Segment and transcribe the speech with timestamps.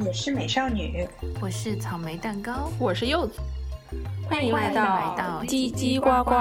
[0.00, 1.06] 我是美少女，
[1.40, 3.40] 我是草莓蛋糕，我是柚子，
[4.28, 6.34] 欢迎来到叽叽呱呱。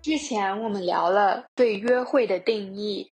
[0.00, 3.10] 之前我们聊了对约会的定义，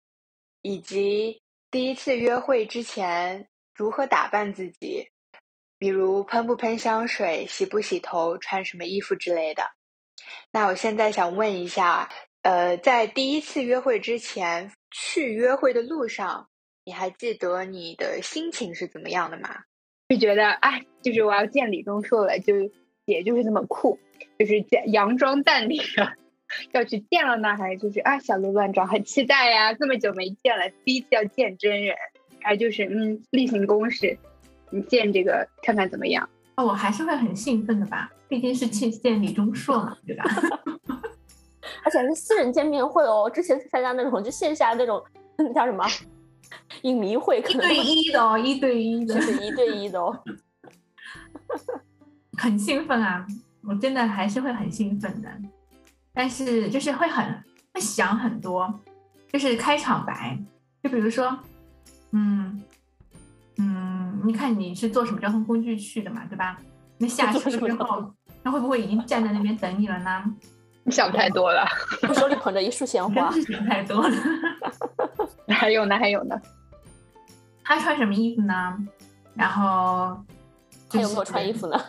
[0.61, 1.41] 以及
[1.71, 5.07] 第一次约会之前如何打扮自己，
[5.77, 9.63] 比如喷不喷香水、洗不洗头、穿什么衣服之类的。
[10.51, 12.09] 那我现在想问一下，
[12.41, 16.49] 呃，在第一次约会之前去约会的路上，
[16.83, 19.49] 你还记得你的心情是怎么样的吗？
[20.09, 22.53] 就觉得哎，就是我要见李钟硕了，就
[23.05, 23.99] 也就是这么酷，
[24.37, 25.81] 就是佯装淡定。
[26.73, 29.73] 要去见了呢，还是就是啊，小鹿乱撞，很期待呀！
[29.73, 31.95] 这么久没见了，第一次要见真人，
[32.41, 34.17] 还就是嗯，例行公事，
[34.71, 36.27] 你见这个看看怎么样？
[36.55, 40.23] 哦，我还是会很兴奋的吧，毕竟是去见李钟硕嘛，对吧？
[41.83, 45.01] 而且是私人见面会哦，之前参加那种就线下那种
[45.55, 45.85] 叫什么
[46.81, 50.19] 影迷会，一对一的哦，一对一的，就 是一对一的哦，
[52.37, 53.25] 很兴奋啊！
[53.67, 55.29] 我真的还是会很兴奋的。
[56.19, 57.25] 但是就是会很
[57.73, 58.81] 会想很多，
[59.31, 60.37] 就是开场白，
[60.83, 61.39] 就比如说，
[62.11, 62.61] 嗯
[63.57, 66.57] 嗯，你看你是坐什么交通工具去的嘛，对吧？
[66.97, 70.21] 那下车之后，那会不会已经站在那边等你了呢？
[70.83, 71.65] 你想太多了，
[72.13, 74.13] 手里捧着一束鲜花，想太多了。
[75.47, 76.37] 还有呢，还有呢，
[77.63, 78.77] 他穿什么衣服呢？
[79.35, 80.21] 然后
[80.89, 81.81] 他有没有穿衣服呢？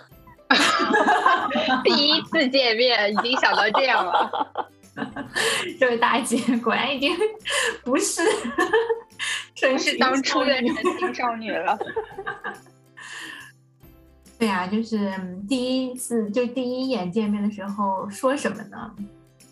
[1.84, 4.70] 第一次见面已经想到这样了，
[5.78, 7.16] 这位大姐果然已经
[7.84, 8.22] 不是，
[9.54, 11.78] 真是当初的年轻少女了。
[14.38, 15.12] 对呀，就是
[15.48, 18.90] 第一次就第一眼见面的时候说什么呢？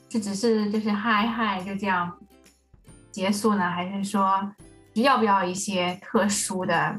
[0.08, 2.10] 就只是就是嗨嗨就这样
[3.10, 4.50] 结束呢，还是说
[4.94, 6.98] 要不要一些特殊的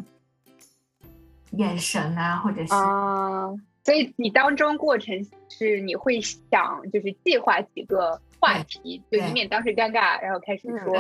[1.54, 2.74] 眼神啊，或者是？
[3.90, 5.20] 所以你当中过程
[5.50, 10.96] 是你会想就是计划几个话题，就以免当时尴尬，然后开始说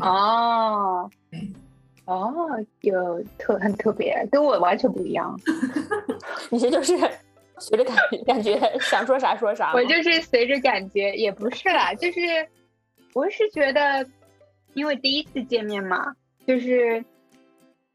[0.00, 1.10] 哦，
[2.06, 2.34] 哦，
[2.80, 5.38] 有特很特别，跟我完全不一样。
[6.48, 6.96] 你这就是
[7.58, 7.94] 随着感
[8.26, 9.74] 感觉想说啥说啥。
[9.74, 12.20] 我就是随着感觉，也不是啦，就是
[13.12, 14.08] 我是觉得，
[14.72, 16.14] 因为第一次见面嘛，
[16.46, 17.04] 就是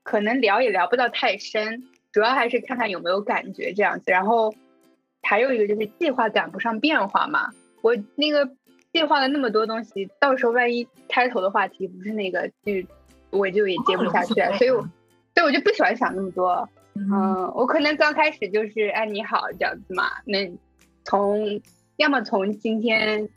[0.03, 1.83] 可能聊也聊不到太深。
[2.15, 4.55] 主要还是看看有没有感觉这样子，然后
[5.21, 7.49] 还有一个就是计划赶不上变化嘛。
[7.81, 8.49] 我那个
[8.93, 12.71] 计划了那么多东西，到时候万一开头的话题不是那个，就
[13.31, 14.33] 我就也接不下去。
[14.57, 14.79] 所以，我
[15.33, 16.69] 所以我就不喜欢想那么多。
[16.93, 20.05] 嗯，我可能刚开始就是哎你好这样子嘛。
[20.23, 20.49] 那
[21.03, 21.59] 从
[21.97, 23.27] 要么从今天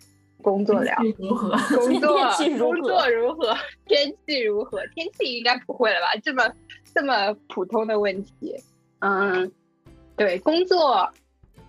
[0.41, 2.17] 工作聊如何，工作
[2.57, 3.57] 工作如何，
[3.87, 6.07] 天气如何，天气应该不会了吧？
[6.23, 6.45] 这么。
[6.99, 8.57] 这么普通的问题，
[8.99, 9.53] 嗯，
[10.17, 11.09] 对，工作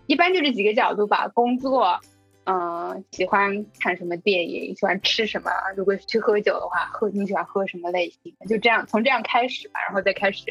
[0.08, 1.28] 一般就这几个角度吧。
[1.28, 2.00] 工作，
[2.46, 5.52] 嗯，喜欢看什么电影，喜欢吃什么？
[5.78, 8.48] 如果去喝酒的话，喝你喜欢喝什么类型的？
[8.48, 10.46] 就这样，从这样开始吧，然后再开始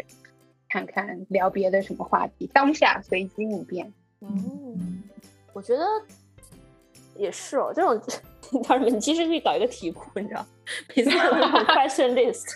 [0.68, 2.48] 看看聊别的什么话题。
[2.54, 3.92] 当下随机应变。
[4.20, 5.02] 嗯，
[5.54, 5.84] 我觉得
[7.16, 7.72] 也是哦。
[7.74, 8.00] 这种
[8.62, 8.86] 叫什么？
[8.88, 10.46] 你其实可以搞一个题库，你知道，
[10.94, 12.46] 每次都有 question list，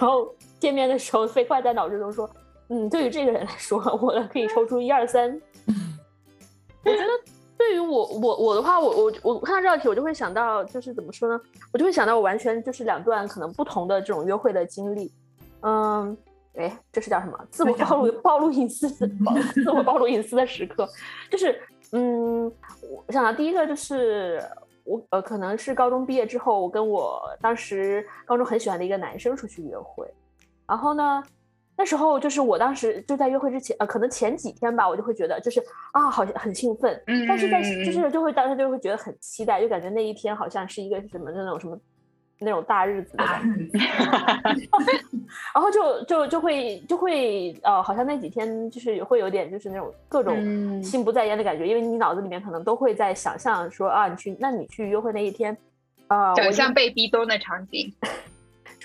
[0.00, 0.34] 后。
[0.58, 2.28] 见面的时候，飞快在脑子中说
[2.68, 5.30] ：“嗯，对于这个人来说，我可以抽出一二三。
[6.84, 7.08] ”我觉得
[7.56, 11.40] 对于我我我的话，我我我看到这道题，我就会想到，就是怎么说呢？
[11.72, 15.12] 我就会想到我完全就是两段可能不同的这种约会的经历。
[15.62, 16.16] 嗯，
[16.54, 17.38] 哎，这是叫什么？
[17.50, 19.08] 自我暴露暴露隐私自
[19.64, 20.88] 自我暴露隐私的时刻，
[21.30, 21.60] 就是
[21.92, 22.44] 嗯，
[23.06, 24.42] 我想到第一个就是
[24.84, 30.08] 我呃，可能是高中毕业之后，我跟我当时高中很喜欢的一个男生出去约会。
[30.68, 31.22] 然后呢，
[31.76, 35.60] 那时候就是我当时就在约会之前，呃，可能前几天吧，我就会觉得就是
[35.92, 41.78] 啊，好像很兴奋，嗯，但是在就是就会当时就会觉得很期待，就感觉那一天好像是一个什么那种什么
[42.40, 43.42] 那种大日子的感
[43.72, 43.78] 觉，
[45.54, 55.56] 然后就就就会就会呃，好像那几天就是会有点就是那种各种心不在焉的感觉，因为你脑子里面可能都会在想象说啊，你去那你去约会那一天，
[56.08, 57.92] 啊，想象被逼咚的场景。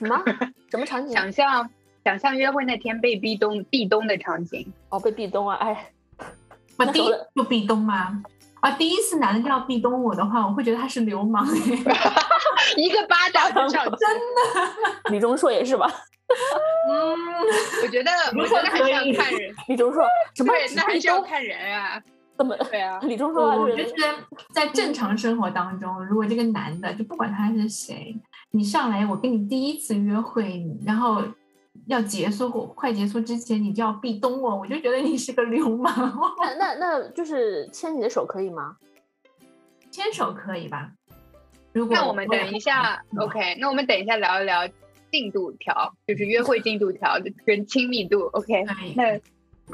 [0.04, 0.24] 什么
[0.70, 1.12] 什么场景？
[1.14, 1.70] 想象
[2.04, 4.72] 想象约会那天被壁咚壁咚的场景。
[4.90, 5.56] 哦，被壁咚啊！
[5.62, 5.92] 哎，
[6.78, 8.22] 我第一就壁咚吗？
[8.60, 11.46] 啊，第一次男的要壁咚我的话，我会觉得他是流氓。
[12.78, 13.92] 一个巴掌就上去。
[15.12, 15.86] 李钟硕也是吧？
[16.90, 17.16] 嗯，
[17.84, 19.54] 我觉得我觉得还是要看人。
[19.68, 20.02] 李钟硕
[20.34, 20.54] 什么？
[20.54, 22.02] 对，那还是要看人啊。
[22.36, 22.56] 怎么？
[22.72, 23.94] 对啊，李钟硕啊，就是
[24.52, 28.16] 在正常生活当中，如果这个男的就不管他是谁，
[28.56, 31.24] 你上来我跟你第一次约会，然后
[31.88, 35.92] 要结束或快结束之前，你就要壁咚我，我就觉得你是个流氓。
[36.40, 38.78] 那那那就是牵你的手可以吗？
[39.90, 40.92] 牵手可以吧？
[41.72, 44.70] 如果那我们等一下，OK，那我们等一下聊一聊
[45.12, 47.16] 进度条，就是约会进度条
[47.48, 48.64] 跟亲密度，OK？
[48.96, 49.20] 那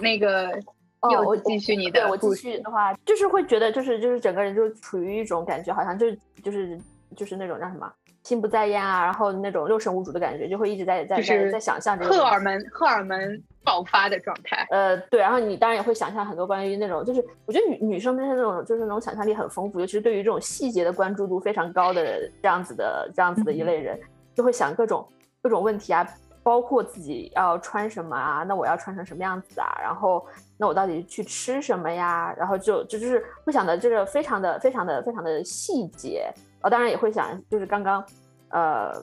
[0.01, 0.57] 那个。
[1.01, 6.07] 哦，我继续你的，我继续的话，就是会觉得，就是就是整个人就处于一种感觉，好像就
[6.43, 6.77] 就是
[7.15, 7.89] 就是那种叫什么
[8.23, 13.17] 心不在焉啊，然后那种六神无主的感觉，就会一直在在在在想象这个荷尔蒙荷尔蒙
[13.63, 14.67] 爆发的状态。
[14.69, 23.99] 呃，对，然后你当然也会想象很多关于那种，就是我觉得女女生就是那种就是那种想象力很丰富，尤其是对于这种细节的关注度非常高的这样子的这样子的一类人，
[24.35, 25.07] 就会想各种
[25.41, 26.07] 各种问题啊。
[26.41, 28.43] 包括自己要穿什么啊？
[28.47, 29.67] 那我要穿成什么样子啊？
[29.79, 30.25] 然后，
[30.57, 32.33] 那我到底去吃什么呀？
[32.35, 36.69] 然后就就就是会想的这个非常的非常的非常的细节啊。
[36.69, 38.03] 当然也会想，就是刚刚，
[38.49, 38.93] 呃，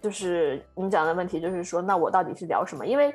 [0.00, 2.86] 就是你们讲的问题，就是说，那我到底是聊什么？
[2.86, 3.14] 因为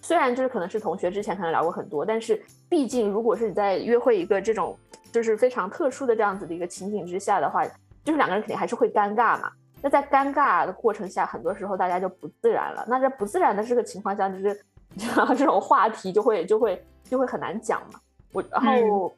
[0.00, 4.78] 虽然就是可能是同学之前可能聊过很多，但是毕竟如果是你在约会一个这种
[5.12, 7.64] 就是非常特殊的这样子的一个情景之下的话，
[8.04, 9.50] 就是两个人肯定还是会尴尬嘛。
[9.80, 12.84] 那在尴尬的过程下，很多时候大家就不自然了。
[12.88, 14.60] 那在不自然的这个情况下，就是
[15.36, 18.00] 这种话题就会就会就会很难讲嘛。
[18.32, 19.12] 我然后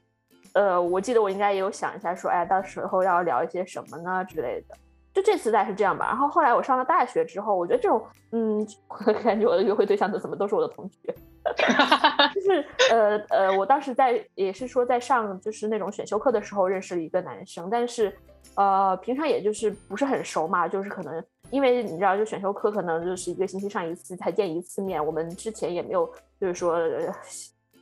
[0.55, 4.77] 呃，我记得我应该也有想一下，说哎，到时候要聊一些什么呢之类的。
[5.13, 6.07] 就这次大概是这样吧。
[6.07, 8.03] 然后后来我上了大学之后，我觉得这种
[8.33, 8.67] 嗯，
[9.25, 11.15] 感觉我的约会对象都怎么都是我的同学，
[12.35, 18.13] 就是呃呃，我当时在也是说在上就是那种选修课的时候认识了一个男生，但是。
[18.57, 25.05] 呃，平常也就是不是很熟嘛，就是可能因为你知道，就选修课可能就是一个星期上一次，才见一次面。
[25.05, 26.05] 我们之前也没有
[26.39, 26.77] 就是说，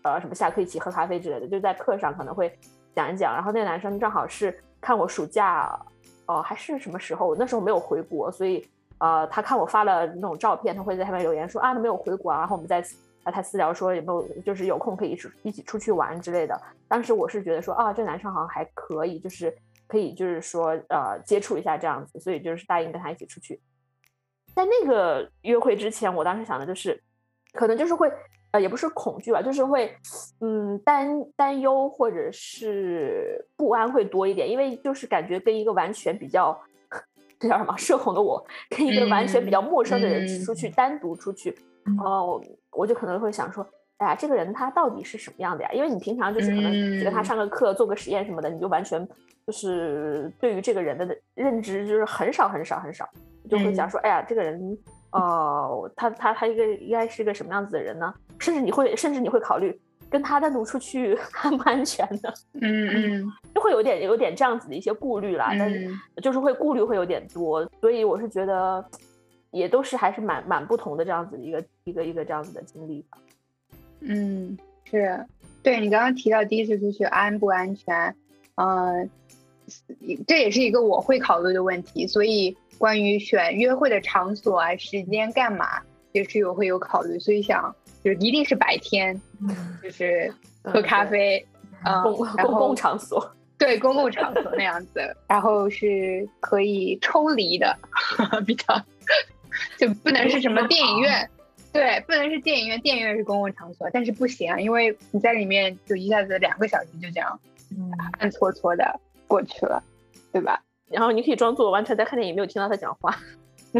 [0.02, 2.56] 呃，什么下课一起喝咖啡之类的，就在课上可能会
[2.94, 3.34] 讲一讲。
[3.34, 5.78] 然后那个男生正好是看我暑假，
[6.26, 7.34] 哦，还是什么时候？
[7.36, 8.66] 那时候没有回国，所以
[8.98, 12.38] 呃，他看我发了那种照片，他会在下面留言说啊，他没有回国啊。
[12.38, 12.80] 然后我们再
[13.24, 16.60] 啊，他私聊说有没有就是有空可以出一起出去玩之类的。
[16.86, 19.56] 当时我是觉得说啊，这男生好像还可以，就是。
[19.90, 23.58] 可以，就是说，呃，接触一下这样子，所以就是答应跟他一起出去。
[24.54, 27.02] 在那个约会之前，我当时想的就是，
[27.54, 28.12] 可能就是会，
[28.50, 29.94] 呃，也不是恐惧吧，就是会，
[30.40, 36.58] 嗯，担担忧或者是不安会多一点，因为就是感觉跟一个完全比较，
[37.38, 41.56] 这叫什么社恐的我，跟一个完全比较陌生的人出去，单独出去，
[42.04, 42.40] 哦，
[42.72, 43.66] 我就可能会想说。
[43.98, 45.70] 哎呀，这个人他到底是什么样的呀？
[45.72, 49.04] 因为你平常就是可能只跟他上个课、做个实验什么的，你就完全
[49.44, 53.04] 就是对于这个人的认知就是很少很少很少，
[53.50, 54.78] 就会想说，哎呀，这个人，
[55.10, 58.12] 呃，他他他一个应该是个什么样子的人呢？
[58.38, 59.78] 甚至你会甚至你会考虑
[60.10, 62.32] 跟他单独出去安不安全的？
[62.60, 65.90] 嗯嗯，就会有点有点这样子的一些顾虑啦，但是
[66.22, 68.84] 就是会顾虑会有点多，所以我是觉得
[69.50, 73.18] 也都是还是蛮蛮不同的这样子一个一个一个这样子的经历吧。
[74.00, 75.26] 嗯，是，
[75.62, 78.14] 对你刚刚提到第一次出去安不安全，
[78.54, 79.10] 嗯，
[80.26, 82.06] 这也是一个我会考虑的问题。
[82.06, 85.82] 所以关于选约会的场所啊、时间、干嘛，
[86.12, 87.18] 也是有会有考虑。
[87.18, 89.20] 所以想，就一定是白天，
[89.82, 90.32] 就是
[90.62, 91.44] 喝咖啡，
[91.84, 97.76] 嗯，公共场所， 对，公共场所那样子，然后是可以抽离的，
[98.46, 98.82] 比较，
[99.76, 101.28] 就不能是什么电影院。
[101.70, 107.38] 对，不能是电影院，电影院是公共场所，但是不行啊，因为你在里面就一下子两个小时就这样，
[108.18, 109.82] 暗搓搓的过去了，
[110.32, 110.60] 对吧？
[110.90, 113.14] 然后你可以装作完全在看电影，没有听到他讲话。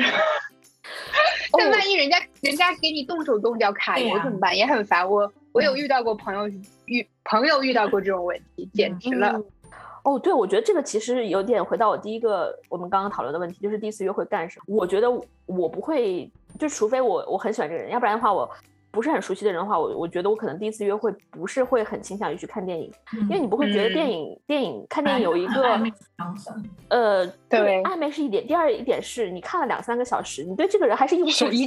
[1.50, 4.54] 但万一人家人家给你动手动脚卡油怎么办？
[4.54, 5.08] 也很烦。
[5.08, 6.46] 我我有遇到过朋友
[6.84, 9.40] 遇朋友遇到过这种问题，简直了。
[10.04, 14.76] 哦，对，我觉得这个其实有点回到我第一个我们刚刚讨论的问题，就是第一次约会干什么？
[14.76, 15.10] 我觉得
[15.46, 18.48] 我不会，就除非我我很喜欢这个人，要不然的话，我
[18.98, 25.80] 不是很熟悉的人的话，我我觉得我可能第一次约会不是会很倾向于去看电影，因为你不会觉得电影电影看电影有一个
[26.88, 31.64] 呃对暧昧是一点，第二一点是你看了两三个小时，你对这个人还是一无所知，你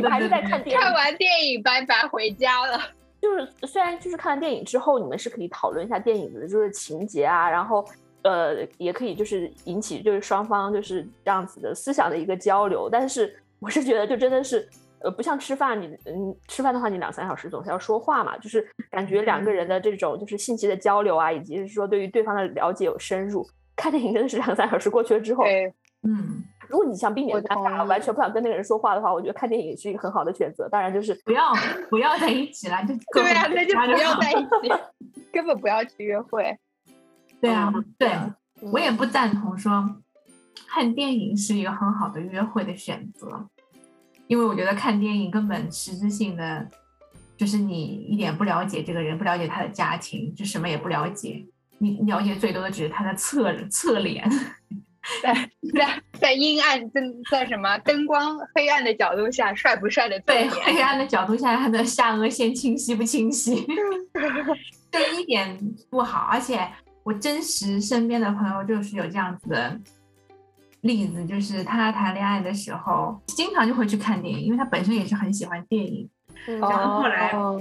[0.00, 2.80] 们还是在看电影，看完电影拜拜回家了。
[3.20, 7.86] 就是虽然就是看完电影之后，你们是可以讨论一下电影的，就是情节啊，然后
[8.22, 12.88] 呃，也可以就是引起就是双方就是这样子的思想的一个交流。
[12.90, 14.68] 但是我是觉得，就真的是
[15.02, 23.46] 呃，不像吃饭，你嗯吃饭的话，你两三小时总是要说话嘛，就是感觉两个人的这种就是信息的交流啊，以及是说对于对方的了解有深入。
[23.74, 25.66] 看电影真的是两三小时过去了之后，对，
[26.02, 30.68] 嗯，如果你想避免我尴尬，完全不想跟那个人说话的话，我觉得看电影也是一个很好的选择。
[30.68, 31.52] 当然就是不要
[31.88, 34.72] 不要在一起了，就对啊，那就不要在一起，
[35.32, 36.56] 根本不要去约会。
[37.40, 38.08] 对啊，对，
[38.60, 39.96] 嗯我也不赞同说
[40.68, 43.48] 看电影是一个很好的约会的选择，
[44.32, 46.66] 因为我觉得看电影根本实质性的
[47.36, 51.44] 就是你一点不了解这个人，不了解他的家庭，就什么也不了解，
[51.76, 54.26] 你了解最多的只是他的侧侧脸。
[55.22, 55.34] 在
[55.74, 60.48] 在在阴暗灯在什么灯光黑暗的角度下，帅不帅的侧对？
[60.48, 63.66] 黑暗的角度下，他的下颚线清晰不清晰？
[64.90, 65.58] 这一点
[65.90, 66.20] 不好。
[66.30, 66.66] 而且
[67.02, 69.78] 我真实身边的朋友就是有这样子的
[70.82, 76.08] 例子，就是他谈恋爱的时候，经常就会去看电影，因为他本身也是很喜欢电影。
[76.46, 77.60] 嗯然后后来哦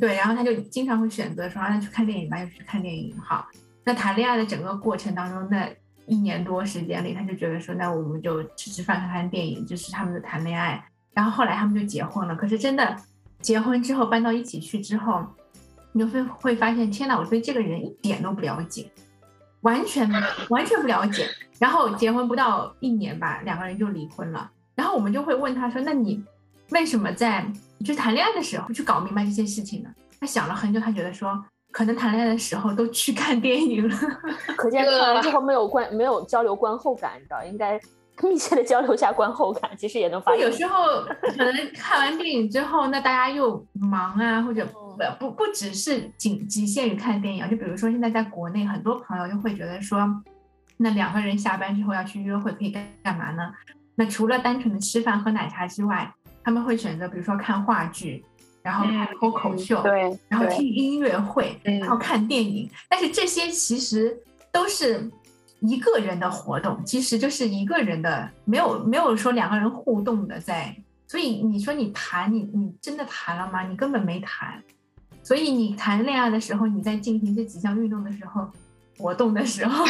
[0.00, 3.46] 对，然后他就经常会选择说，啊，那去看电影吧，就去看电影好。
[3.84, 5.68] 那谈恋爱的整个过程当中，那
[6.06, 10.84] 一年多时间里，他就觉得说，那我们就吃吃饭、看看电影，就是他们的谈恋爱。
[11.12, 12.34] 然后后来他们就结婚了。
[12.34, 12.96] 可是真的
[13.40, 15.24] 结婚之后搬到一起去之后，
[15.92, 18.90] 你就会会发现，天哪，我对这个人一点都不了解，
[19.62, 20.10] 完全
[20.48, 21.26] 完全不了解。
[21.58, 24.50] 然后结婚不到一年吧，两个人就离婚了。
[24.74, 26.22] 然后我们就会问他说，那你
[26.70, 27.46] 为什么在
[27.80, 29.90] 就是谈恋爱的时候去搞明白这些事情呢？
[30.18, 33.96] 他想了很久，他觉得说，可能谈恋爱的时候都去看电影了。
[34.56, 37.78] 可见看完之后没有观没有交流观后感，你知道应该
[38.28, 40.44] 密切的交流一下观后感，其实也能发现。
[40.44, 41.02] 有时候
[41.36, 49.98] 可能看完电影之后，那大家又忙啊，或者嗯不不不只是仅局限于看电影啊，就比如说现在在国内，很多朋友就会觉得说，
[50.76, 53.52] 那两个人下班之后要去约会，可以干干嘛呢？
[53.94, 56.12] 那除了单纯的吃饭喝奶茶之外，
[56.42, 58.24] 他们会选择比如说看话剧，
[58.62, 62.70] 然后看脱口秀，对，对然后听音乐会，嗯然后看电影。
[62.88, 64.16] 但是这些其实
[64.50, 65.10] 都是
[65.60, 70.74] 一个人的活动，其实就是一个人的，没有没有说两个人互动的在。
[71.06, 73.62] 所以你说你谈，你你真的谈了吗？
[73.66, 74.62] 你根本没谈。
[75.22, 78.48] 所以你谈恋爱的时候，你在进行这几项运动的时候，
[78.98, 79.84] 活动的时候，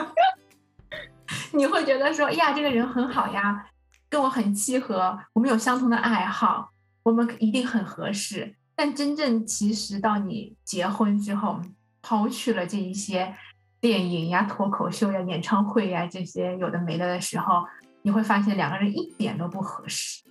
[1.52, 3.66] 你会觉得说，哎呀，这个人很好呀，
[4.08, 6.70] 跟我很契合，我们有相同的爱好，
[7.02, 8.56] 我们一定很合适。
[8.74, 11.60] 但真正其实到你结婚之后，
[12.00, 13.34] 抛去了这一些
[13.80, 17.62] 电影呀、脱口秀呀、演唱会呀这些有的没的的时候，
[18.02, 20.22] 你会发现两个人一点都不合适。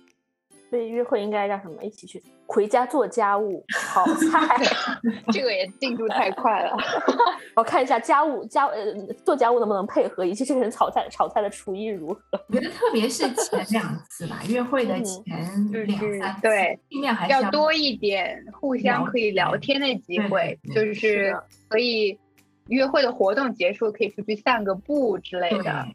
[0.68, 1.80] 所以约会应该叫什么？
[1.84, 4.56] 一起去回家做家务、炒菜。
[5.32, 6.76] 这个也进度太快了。
[7.54, 8.92] 我看一下家务家呃
[9.24, 12.20] 做家务能不能配合，以及这个人炒菜炒菜的厨艺如何。
[12.48, 15.24] 我觉得特别是前两次吧，约会的嗯前
[15.72, 21.32] 两三次，对，尽量还是要多一点互相可以聊天的机会，就是
[21.68, 22.18] 可以
[22.68, 25.86] 约会的活动结束可以出去散个步之类的。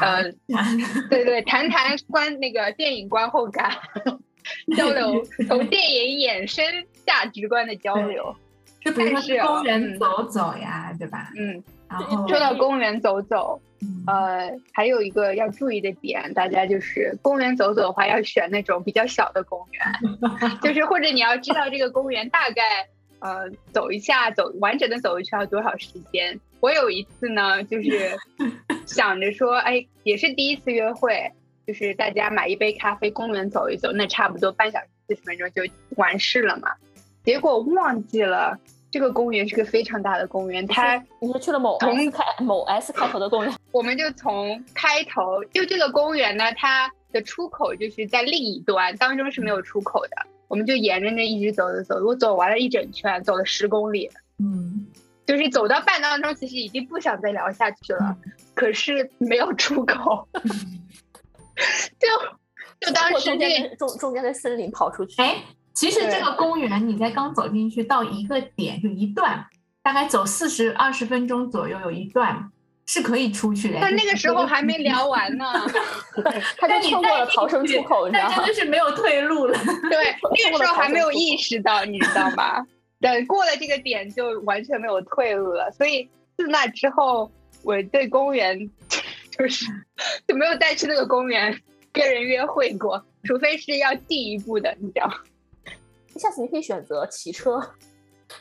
[0.00, 0.22] 呃，
[1.10, 3.70] 对对，谈谈观那个电影观后感，
[4.76, 6.64] 交流 从电影衍生
[7.04, 8.34] 价值观的交流。
[8.80, 11.30] 就比如说但是公园嗯走走呀，对吧？
[11.36, 19.84] 嗯，然后说到公园走走，嗯呃，还有一个要注意的点，大家就是公园走走的话，要选那种比较小的公园，
[20.62, 22.62] 就是或者你要知道这个公园大概
[23.20, 26.38] 呃走一下走完整的走一圈要多少时间。
[26.60, 28.18] 我有一次呢，就是
[28.84, 31.32] 想着说，哎，也是第一次约会，
[31.66, 35.62] 就是大家买一杯咖啡，公园走一走，那差不多半小时四十分钟就
[35.96, 36.70] 完事了嘛。
[37.24, 38.58] 结果忘记了
[38.90, 50.10] 这个公园是个非常大的公园，它你是去了某从开某 S 开头的公园， 我们就从开头，就这个公园呢，它的出口就是在另一端，当中是没有出口的。
[50.50, 54.84] 我们就沿着那一直走走走，我走完了一整圈，走了十公里，嗯，
[55.24, 58.16] 就是走到半当中，其实已经不想再聊下去了，
[58.52, 60.28] 可是没有出口，
[62.00, 62.08] 就
[62.80, 65.22] 就当或时这中间中中间的森林跑出去。
[65.22, 65.36] 哎，
[65.72, 69.46] 其实这个公园你在刚走进去到一个点就一段，
[69.84, 72.50] 大概走四十二十分钟左右，有一段
[72.92, 73.78] 是可以出去的。
[73.80, 75.44] 但那个时候还没聊完呢，
[76.58, 78.60] 他就错过了逃生出口，你知道吗但真的？
[78.62, 79.56] 是没有退路了。
[79.88, 82.66] 对，那个时候还没有意识到，你知道吗？
[83.00, 85.70] 等过了这个点，就完全没有退路了。
[85.70, 87.30] 所以自那之后，
[87.62, 88.58] 我对公园
[89.30, 89.66] 就是
[90.26, 91.56] 就没有再去那个公园
[91.92, 95.08] 跟人约会过，除非是要进一步的，你知道？
[96.16, 97.60] 下次你可以选择骑车，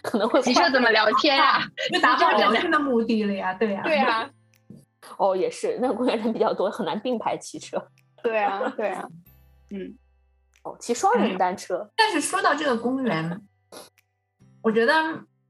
[0.01, 1.61] 可能会骑车怎么聊天啊？
[1.93, 4.29] 就达到聊天的目的了呀，对呀、对啊，
[5.17, 7.81] 哦，也是，那个公园人比较多，很难并排骑车。
[8.21, 9.07] 对啊，对啊，
[9.71, 9.97] 嗯。
[10.61, 11.89] 哦，骑双人单车。
[11.95, 13.41] 但是说到这个公园，
[14.61, 14.93] 我觉得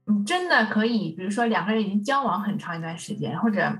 [0.04, 3.76] 你真的可以，比如说两个人已经交往很长一段时间，或者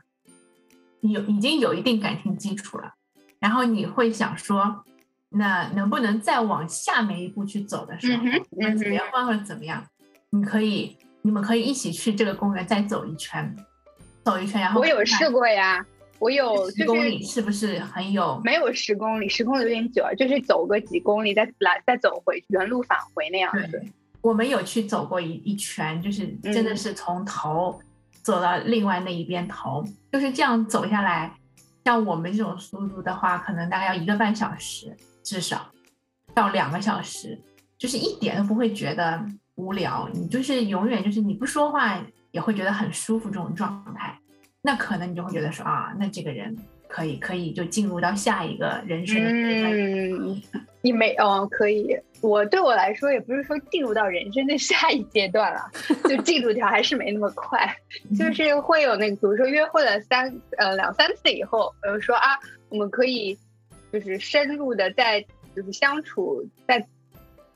[1.02, 2.94] 有已经有一定感情基础了，
[3.38, 4.84] 然后你会想说，
[5.28, 9.86] 那能不能再往下面一步去走的时候，那结婚或者怎么样，
[10.30, 13.54] 你可以，你们可以一起去这个公园再走一圈，
[14.24, 15.84] 走一圈，然后我有试过呀，
[16.18, 18.40] 我有十公里是不是很有？
[18.44, 23.66] 没有十公里，十公里有点久啊，就是走个几公里，再来再走回原路返回那样子。
[23.68, 27.80] 对，我们有去走过一一圈，就是真的嗯是从头
[28.22, 31.34] 走到另外那一边头，就是这样走下来。
[31.82, 35.66] 像我们这种速度的话，可能大概要一个半小时，至少
[36.34, 37.40] 到两个小时，
[37.78, 39.24] 就是一点都不会觉得
[39.54, 40.06] 无聊。
[40.12, 41.98] 你就是永远就是你不说话
[42.32, 44.18] 也会觉得很舒服这种状态，
[44.62, 46.56] 那可能你就会觉得说啊，那这个人
[46.88, 49.72] 可以可以就进入到下一个人生的阶段。
[49.72, 50.42] 嗯，
[50.82, 51.96] 你没哦，可以。
[52.22, 55.70] 我对我来说，也不是说进入到人生的下一阶段了，
[56.04, 57.74] 就进度条还是没那么快，
[58.18, 63.38] 就是会有那个，比如说约会了三呃两三次以后，比如说啊，我们可以
[63.90, 65.24] 就是深入的在
[65.56, 66.86] 就是相处再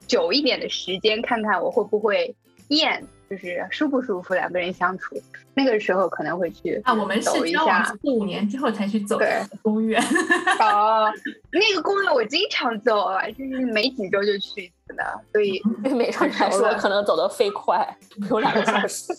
[0.06, 2.34] 久一点的时间，看看我会不会
[2.68, 5.16] 厌，就是舒不舒服两个人相处。
[5.54, 10.02] 那个时候可能会去啊，我们是走一交往下四五年之后才去走对公园。
[10.60, 11.12] 哦，
[11.52, 19.12] 那个公园我经常走啊，就是每几周就去一次的，所以对美少女来说，可能走得飞快，不用两个小时。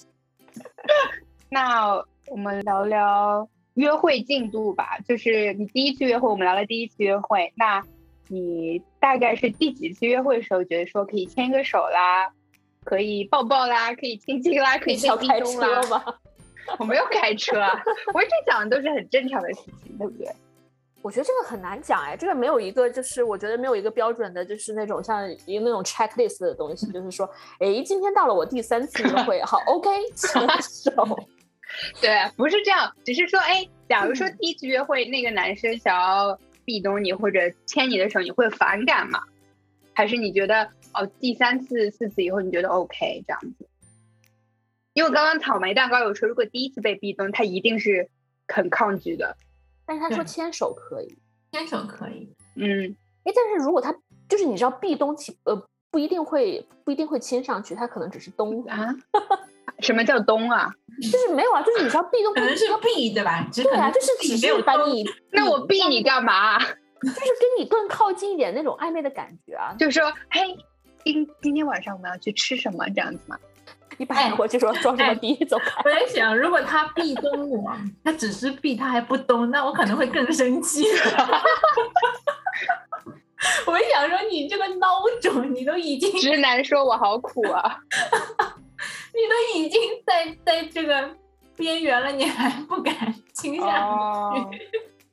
[1.50, 1.96] 那
[2.28, 4.98] 我们聊聊约会进度吧。
[5.08, 7.82] 就是你第一次约会，我们聊了第一次约会，那
[8.28, 12.30] 你大概是第几次约会的时候觉得说可以牵个手啦，
[12.86, 15.82] 可以抱抱啦，可以亲亲啦，可以你是要被开咚啦？
[15.90, 16.06] 吗？
[16.80, 20.32] 我没有开车啊，我一直讲的都是很正常的事情，对不对？
[21.02, 30.92] 我觉得这个很难讲哎，这个没有一个，就是我觉得没有一个标准的，就是那种像一个那种 checklist 的东西， 就是说，哎，今天到了我第三次约会，好，OK， 牵手。
[32.02, 39.22] 对，不是这样，只是说，哎，假如说第一次约会那个男生想要壁咚你或者牵你的手，你会反感吗？
[39.94, 43.68] 还是你觉得哦，第三次、四次以后你觉得 OK 这样子？
[44.94, 48.10] 因为刚刚草莓蛋糕有说，如果第一次被壁咚，他一定是
[48.48, 49.36] 很抗拒的。
[49.86, 51.18] 但是他说牵手可以，
[51.52, 53.94] 牵手可以，嗯，哎，但是如果他
[54.28, 58.96] 就是你知道壁咚其呃不一定会不一定会亲上去，他可能只是咚，啊，
[59.80, 60.74] 什么叫咚啊？
[61.12, 63.48] 就是没有啊，就是你知道壁咚可能是壁对吧？
[63.54, 66.58] 对啊，就是只没有动是把你那我壁你干嘛？
[67.06, 69.76] 就是跟你更靠近一点那种暧昧的感觉啊。
[69.78, 70.42] 就是说，嘿，
[71.06, 73.38] 今今天晚上我们要去吃什么这样子吗？
[73.98, 75.82] 一般我就说装什么逼，走开。
[75.86, 77.72] 我在想，如果他壁咚我，
[78.04, 80.84] 他只是壁，他还不咚，那我可能会更生气。
[83.68, 87.80] 我会想说，你这个孬种，你都已经，直男说我好苦啊！
[89.14, 91.16] 你都已经在在这个
[91.56, 92.94] 边缘了，你还不敢
[93.34, 94.50] 亲下哦，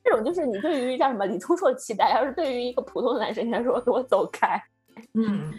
[0.03, 4.61] 这种就是你对于叫什么李钟硕的期待，要是对于一个普通的男生，来说给我走开，
[5.13, 5.53] 嗯，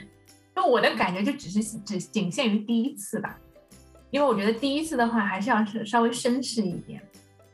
[0.54, 3.38] 就我的感觉就只是只仅限于第一次吧，
[4.10, 7.02] 因为我觉得第一次的话还是要是稍微绅士一点。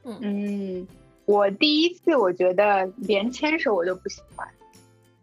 [0.05, 0.87] 嗯，
[1.25, 4.47] 我第一次我觉得连牵手我都不喜欢，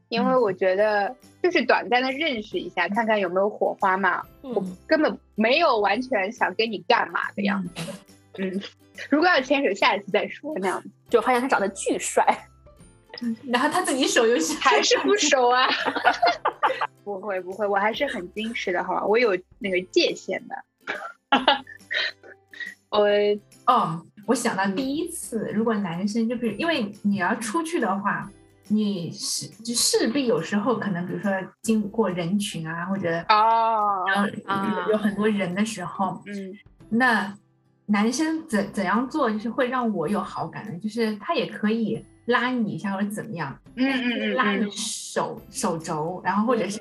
[0.10, 4.24] 因为嗯我觉得就是短暂的认识一下，看看有没有火花嘛。
[4.42, 7.72] 我嗯，根本没有完全想跟你干嘛的样子。
[8.40, 8.62] 嗯，
[9.10, 12.24] 如果要牵手，下一次再说那样子，就发现他长得巨帅，
[13.46, 15.68] 然后他自己手又是还是不熟啊。
[17.04, 19.06] 不会不会，我还是很矜持的，好吧？
[19.06, 20.56] 我有那个界限的。
[22.90, 23.06] 我
[23.66, 28.30] 哦，我想到第一次，如果男生就比如，因为你要出去的话，
[28.68, 36.54] 你势就势必有时候可能，比如说经过人群啊，或者哦，然后有很多人的时候，嗯
[36.90, 37.34] 那
[37.88, 46.78] 男生怎怎样做就是会让我有好感的，就是他也可以拉你一下或者怎么样，嗯嗯嗯嗯拉你手手肘，然后或者是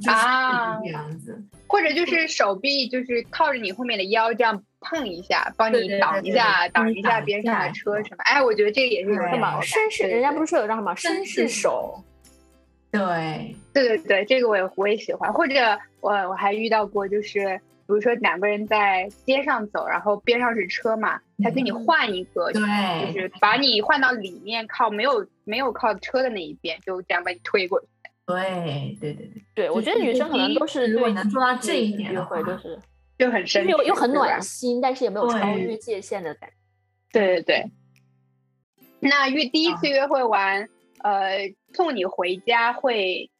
[0.00, 8.22] 就是啊这样子，或者就是手臂就是靠着你后面的腰这样碰一下，帮你挡一下，挡一下挡一边上的下车什么。
[8.24, 9.48] 哎，我觉得这个也是有对干嘛？
[9.48, 12.04] 点好感绅士，人家不是说有张什么绅士手？
[12.92, 15.32] 对，对对对，这个我也我也喜欢。
[15.32, 15.54] 或者
[16.00, 27.86] 我我还遇到过，就是比如说两个人在街上走，然后边上是车嘛，他给你嗯换一个，就是把你换到里面靠没有没有靠车的那一边，就这样把你推过去。
[28.26, 32.78] 对对对对，对，我觉得女生可能都是如果对能做到这一点约会，就是
[33.18, 36.54] 就很绅士，又又很暖心，但是也没有超越界限的感觉。
[37.12, 37.70] 对对对。
[39.00, 43.30] 那约第一啊次约会完，呃，送你回家会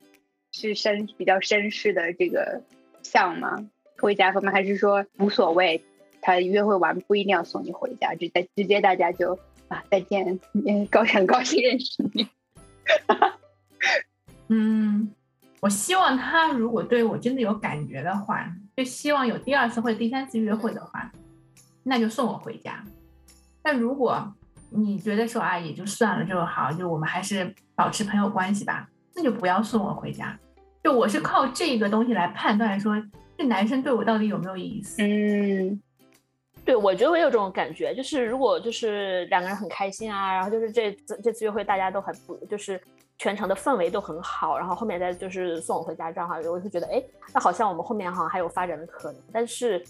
[0.50, 2.62] 是绅比较绅士的这个
[3.02, 3.70] 像吗？
[4.00, 5.84] 回家方面还是说无所谓？
[6.22, 12.28] 他约会完不一定要送你回家，直接直接大家就啊再见，嗯，高很高兴认识你。
[14.48, 15.10] 嗯，
[15.60, 21.10] 我希望他如果对我真的有感觉的话，就希望有第二次或者第三次约会的话，
[21.84, 22.84] 那就送我回家。
[23.62, 24.34] 但如果
[24.68, 30.38] 你觉得说啊也就算了就好，就我们还是保持朋友关系吧，那就不要送我回家。
[30.84, 33.02] 就我是靠这个东西来判断说
[33.40, 35.02] 这男生对我到底有没有意思。
[35.02, 35.80] 嗯，
[36.62, 42.78] 对，我觉得我有这种感觉，就是如果就是两个人很开心啊，然后就是这次这次约会大家都很不就是。
[43.22, 47.02] 全程的氛围都很好，然后后面再就是送我回家这样哈，我会觉得哎，
[47.34, 49.20] 那好像我们后面好像还有发展的可能。
[49.30, 49.84] 但是，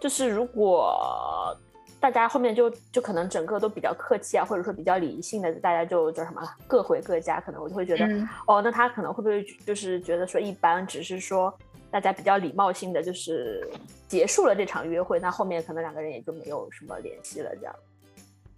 [0.00, 1.56] 就是如果
[2.00, 11.56] 大家后面就就可能整个都比较客气啊，或者说比较理性的，大家就叫什么各回各家，可能我就会觉得、嗯哦，那他可能会不会就是觉得说一般，只是说
[11.90, 13.66] 大家比较礼貌性的就是
[14.08, 17.74] 结束了这场约会，那后面可能两个人也就没有什么联系了这样。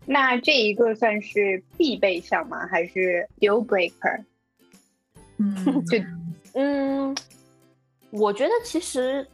[0.07, 2.67] 那这一个算是必备项吗？
[2.67, 4.25] 还是 deal breaker？
[5.37, 5.99] 嗯，就
[6.55, 7.17] 嗯，
[8.11, 9.27] 我觉得其实，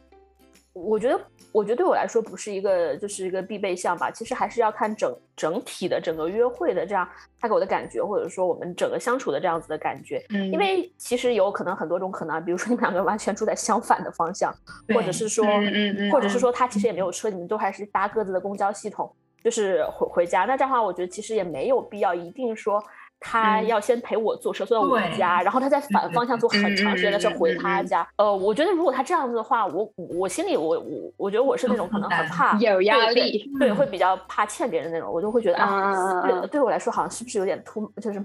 [0.73, 1.19] 我觉得，
[1.51, 4.11] 我觉得对我来说不是一个就是一个必备项吧。
[4.11, 7.07] 其实还是要看整整体的整个约会的这样
[7.39, 10.23] 他给我的感觉，或者说我们整个相处的这样子的感觉。
[10.29, 14.53] 嗯因为其实有可能很多种可能啊，比如说你们两个完全住在相反的方向，
[14.93, 20.45] 或者是说，嗯嗯嗯或者是说他其实也没有车，你们都还是搭各自的公交系统，就是回回家。
[20.45, 22.81] 那这样的话，我觉得其实也没有必要一定说
[23.19, 28.07] 他嗯要先陪我坐车坐到我对家，然后他再反方向坐很长时间的车回他嗯嗯嗯嗯家。
[28.17, 38.21] 呃，我觉得如果他这样子的话，我我心里我我我觉得我是那种可能很怕有压对对力对，会比较怕欠别人那种，我就会觉得啊，对对我来说好像是不是有点突，就是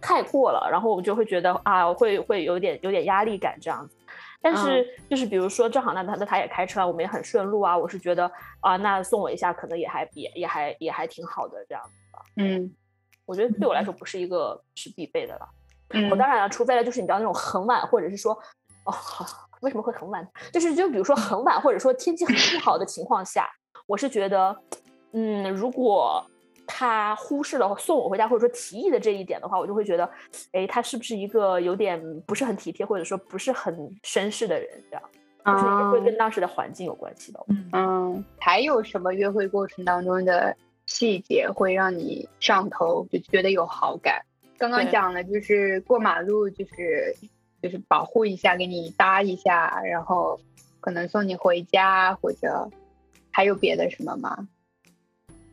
[0.00, 3.96] 太过了，然后我就会觉得啊，会会有点有点压力感这样子。
[4.42, 11.90] 但是就是比如说，正好那他那他也开车啊，我们也很顺路啊，我是觉得啊，那送我一下可能也还也也还也还挺好的这样子。
[12.36, 12.72] 嗯
[13.30, 15.48] 我觉得对我来说不是一个是必备的了。
[15.90, 18.32] 嗯我当然了，除非了就是你知道那种很晚，或者是说
[18.84, 19.24] 哦，好
[19.60, 20.26] 为什么会很晚？
[20.52, 23.48] 就是就比如说很晚，或者说天气很不好的情况下，
[23.86, 24.56] 我是觉得，
[25.12, 26.24] 嗯，如果
[26.66, 30.10] 他忽视了送我回家或者说提议的这一点的话，我就会觉得，
[30.52, 34.68] 哎，他是不是一个有点不是很体贴，或者说不是很绅士的人？
[34.90, 35.02] 这样，
[35.44, 37.44] 就是也会跟当时的环境有关系的。
[37.48, 40.56] 嗯嗯，还有什么约会过程当中的
[40.90, 44.22] 细节会让你上头，就觉得有好感？
[44.58, 47.14] 刚刚讲了，就是过马路，就是
[47.62, 50.40] 就是保护一下，给你搭一下，然后
[50.80, 52.68] 可能送你回家，或者
[53.30, 54.48] 还有别的什么吗？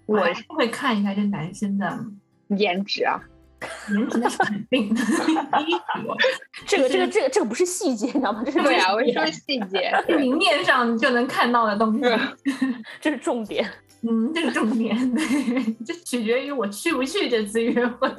[0.07, 2.03] 我是会看一下这男生的
[2.47, 3.23] 颜值啊，
[3.93, 5.01] 颜值，那是肯定的。
[5.01, 6.15] 衣服，
[6.65, 8.41] 这个这个这个这个不是细节，你知道吗？
[8.43, 12.01] 这是对啊，我重点说细节， 明面上就能看到的东西。
[12.99, 13.69] 这是重点。
[14.01, 15.23] 嗯，这是重点，对，
[15.85, 18.09] 这取决于我去不去这次约会。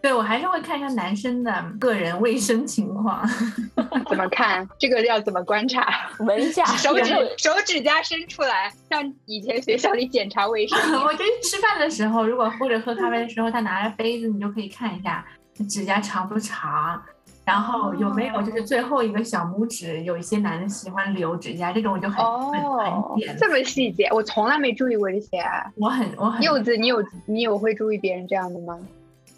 [0.00, 3.26] 对我还是会看一下男生的个人卫生情况。
[4.10, 4.68] 怎么看？
[4.78, 6.10] 这个要怎么观察？
[6.18, 7.04] 闻一下，手指
[7.38, 10.78] 手指甲伸出来，像以前学校里检查卫生。
[11.02, 15.24] 我觉得吃饭的时候，如果或者喝咖啡的时候，他拿着杯子，你就可以看一下
[15.70, 17.02] 指甲长不长，
[17.44, 25.70] 然后有没有就是最后一个小拇指，有一些男的喜欢留指甲，这种我就很很哦很点，这么细节，我从来没注意过这些啊。
[25.76, 28.78] 我很我很柚子，你有你有会注意别人这样的吗？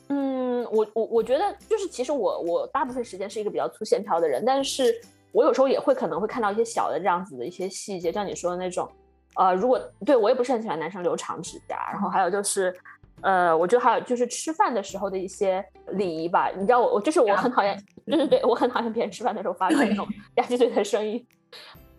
[0.08, 4.94] 嗯，我我我觉得就是，其实我我大部分时间是一个比较粗线条的人，但是
[5.32, 8.88] 我有时候也会可能会看到一些小的这样子的一些细节，像你说的那种，
[9.34, 12.72] 呃，如果对我也不是很喜欢男生留长指甲，然后还有就是，
[13.22, 21.24] 呃，我觉得还有就是吃饭的时候的一些礼仪吧，你知道我我就是我很讨厌，对对对，我很讨厌别人吃饭的时候发出那种吧唧嘴的声音。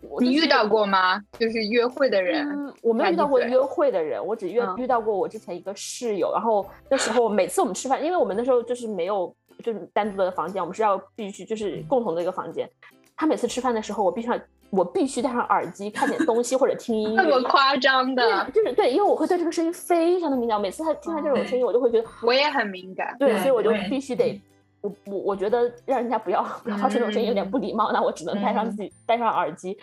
[0.00, 1.20] 就是你遇到过吗？
[1.32, 6.30] 就是约会的人，嗯，我没有遇到过约会的人，我只遇、嗯遇到过我之前一个室友。
[6.32, 12.70] 然后那时候每次我们吃饭，因为我们那时候就是没有就是单独的房间，我们是要必须就是共同的一个房间。
[13.18, 17.22] 他每次吃饭的时候，我必须要我必须戴上耳机看点东西或者听音乐。
[17.22, 23.16] 这么夸张的，就是对，因为我会对这个声音非常的敏感，每次他听到这种声音，我就会觉得我也很敏感。
[23.18, 24.40] 对，所以我就必须得，
[24.80, 29.76] 我我我觉得让人家不要不要发出这种声音有点不礼貌，那我只能戴上嗯自己戴上耳机，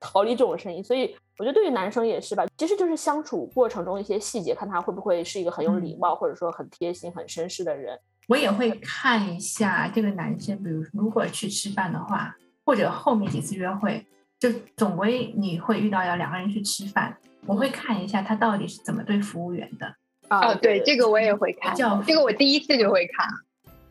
[0.00, 0.82] 逃离这种声音。
[0.82, 7.98] 所以我觉得对于男生也是吧，其实就是相处过程中一些细节，看他会不会是一个很有礼貌，或者说很贴心、很绅士的人。
[8.26, 14.04] 我也会看一下这个男生，比如如果去吃饭的话，或者后面几次约会，
[14.38, 19.94] 就总归你会遇到要两个人去吃饭，我会看一下他到底是怎么对服务员的。
[20.28, 23.28] 啊哦，对，这个我也会看叫，这个我第一次就会看。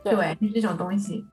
[0.03, 1.23] 对，就这种东西，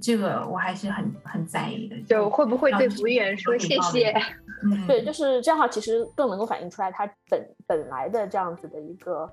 [0.00, 2.00] 这个我还是很很在意的。
[2.02, 4.10] 就会不会对服务员说谢谢？
[4.64, 9.30] 嗯，对，就是这样的话，其实更能够反映出来他本本来的这样子的一个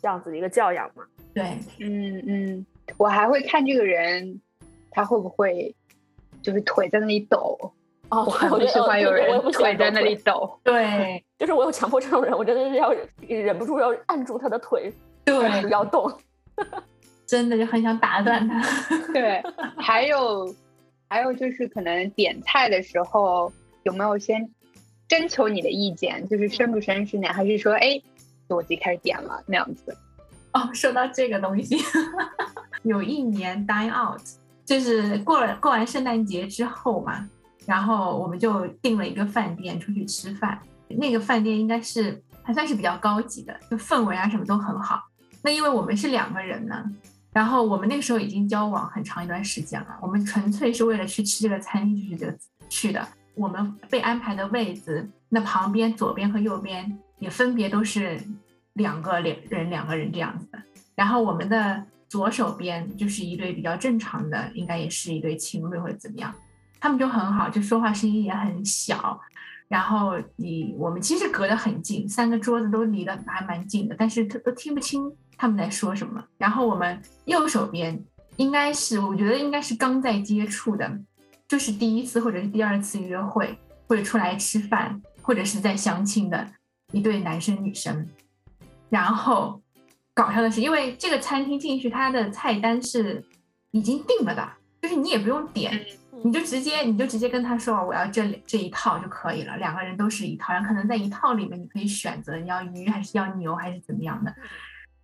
[0.00, 1.02] 这样子的一个教养嘛。
[1.34, 4.40] 对，嗯嗯，我还会看这个人，
[4.90, 5.74] 他会不会
[6.44, 7.58] 就是腿在那里抖？
[8.10, 10.60] 哦，我很 喜欢有人腿在那里抖抖。
[10.72, 12.94] 对， 就是我有强迫症的人，我真的是要
[13.26, 14.92] 忍不住要按住他的腿，
[15.24, 16.12] 对，不要动。
[17.26, 18.62] 真的就很想打断他。
[19.12, 19.42] 对，
[19.78, 20.54] 还有
[21.08, 23.50] 还有就是可能点菜的时候
[23.82, 24.48] 有没有先
[25.08, 28.00] 征求你的意见，就是绅不绅士那样，还是说哎，
[28.48, 29.96] 我自己开始点了那样子？
[30.52, 31.76] 哦，说到这个东西，
[32.84, 34.20] 有一年 dine out，
[34.64, 37.28] 就是过了过完圣诞节之后嘛，
[37.66, 40.58] 然后我们就订了一个饭店出去吃饭。
[40.88, 45.02] 那个饭店应该是还算是比较高级的，就氛围啊什么都很好。
[45.42, 46.84] 那因为我们是两个人呢，
[47.32, 53.06] 然后我们那个时候已经交往很长一段时间了，我们纯粹是为了去吃这个餐厅去这个去的。
[53.34, 58.20] 我们被安排的位子，那旁边左边和右边也分别都是
[58.74, 60.58] 两个两人两个人这样子的。
[60.94, 66.34] 然后我们的左手边就是一对比较正常的，应该也是一对情侣或者怎么样，
[66.80, 69.20] 他们就很好，就说话声音也很小。
[69.66, 75.02] 然后你我们其实隔得很近，三个桌子都离得还蛮近的，但是都都听不清
[75.36, 76.22] 他们在说什么。
[76.36, 77.98] 然后我们右手边
[78.36, 80.98] 应该是，我觉得应该是刚在接触的，
[81.48, 86.46] 就是第一次或者是第二次约会，或者出来吃饭，或者是在相亲的
[86.92, 88.06] 一对男生女生。
[88.90, 89.60] 然后
[90.14, 93.22] 搞笑的是，因为这个餐厅进去，它的菜单是
[93.72, 94.48] 已经定了的，
[94.80, 95.84] 就是你也不用点，
[96.22, 104.32] 你就直接你就直接跟他说我要这这一套就可以了，两个人都是一套，然后可能在一套里面你可以选择你要鱼还是要牛还是怎么样的。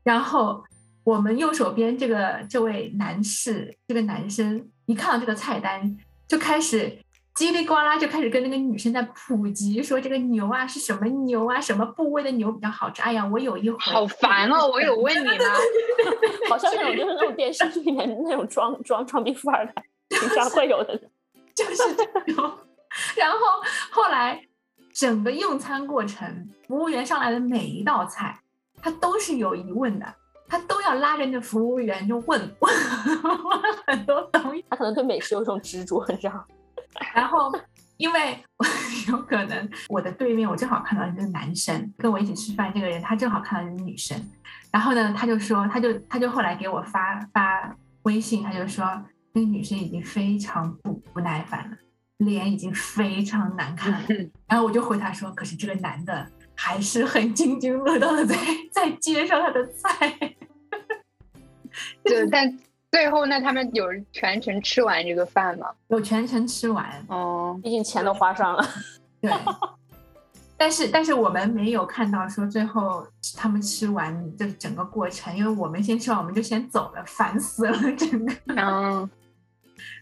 [0.05, 0.63] 然后
[1.03, 6.97] 我们右手边这个这位男士，这个男生一看到这个菜单就开始
[7.35, 13.01] 叽里呱啦就开始跟那个女生在普及说这个牛啊是什么牛啊，什么部位的牛比较好吃。
[13.03, 14.67] 哎呀，我有一回好烦哦！
[14.73, 15.45] 我有问你吗？
[16.49, 19.73] 好像那种就是那种电视剧里面那种装装装逼富二代，
[20.09, 21.01] 经常会有的。
[21.55, 22.51] 就是这种。
[23.17, 23.39] 然后
[23.91, 24.43] 后来
[24.93, 28.41] 整个用餐过程，服务员上来的每一道菜，
[28.83, 30.15] 他都是有疑问的，
[30.49, 34.65] 他都要拉着那服务员就问问问很多东西。
[34.69, 36.45] 他可能对美食有一种执着，你知道？
[37.15, 37.53] 然后
[37.97, 38.43] 因为
[39.09, 44.19] 有可能我的对面我正好看到一个男生跟我一起吃饭，这个人他正好看到一个女生，
[44.71, 48.85] 然后呢他就说他就他就后来给我发发微信，他就说
[49.33, 51.77] 那个女生已经非常不不耐烦了，
[52.19, 54.01] 脸已经非常难看了。
[54.49, 56.27] 然后我就回他说，可是这个男的
[56.57, 58.37] 还是很津津乐道的在
[58.73, 60.35] 在介绍他的菜。
[62.05, 62.59] 就但
[62.91, 65.69] 最后那他们有全程吃完这个饭吗？
[65.89, 68.65] 有全程吃完，哦，毕竟钱都花上了。
[69.21, 69.31] 对。
[70.57, 79.09] 但是但是我们没有看到说最后他们吃完这整个过程，因为我们先吃完我们就先走了，烦死了整个， 嗯，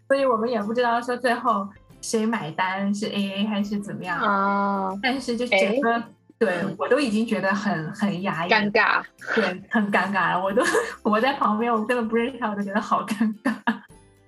[0.09, 1.69] 所以我们也不知道说最后
[2.01, 4.19] 谁买单是 A A 还是怎么样。
[4.19, 6.03] 啊，但是就整个
[6.39, 9.03] 对我都已经觉得很很压抑，尴尬。
[9.35, 10.43] 对，很尴尬了。
[10.43, 10.63] 我都
[11.03, 13.55] 我在旁边，我根本不认识他，我都觉得好尴尬。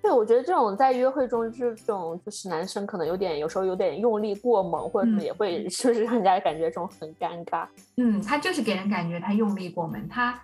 [0.01, 7.67] 对，我觉得这种在约会中，就是这种就是男生可能有点有时候有点用力过猛，或者什么嗯也会 就是让人家感觉这种很尴尬。
[7.97, 10.37] 嗯，他就是给人感觉他用力过猛，他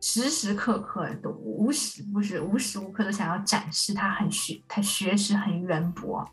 [0.00, 6.28] 时时刻刻都无时不是无时无刻都想要展示他很学，他学识很渊博，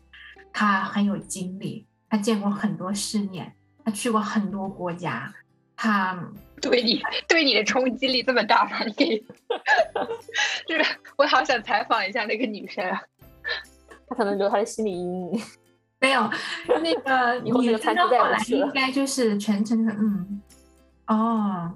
[0.52, 5.32] 他很有经历，他见过很多世面，他去过很多国家，
[5.76, 6.18] 他
[6.62, 8.78] 对你对你的冲击力这么大吗？
[8.96, 9.22] 你
[10.66, 10.84] 就是
[11.16, 13.02] 我好想采访一下那个女生啊。
[14.08, 15.42] 他可能留她的心理阴影。
[16.00, 16.30] 没有
[16.82, 20.42] 那个以后这女个餐厅再也生后来不去了应该就是全程的嗯，
[21.06, 21.72] 哦，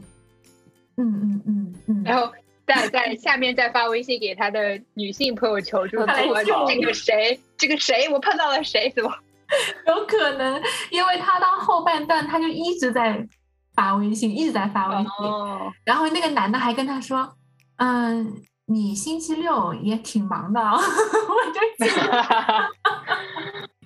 [0.97, 2.31] 嗯嗯嗯嗯，然后
[2.67, 9.11] 在在下面再发微信给他的女性朋友求助，他说这个谁，这个谁，我碰到了谁，怎么？
[9.87, 13.27] 有可能，因为他到后半段他就一直在
[13.75, 17.35] 发微信，一直在发微信，哦，然后那个男的还跟他说，
[17.77, 22.25] 嗯，你星期六也挺忙的、哦， 我就觉得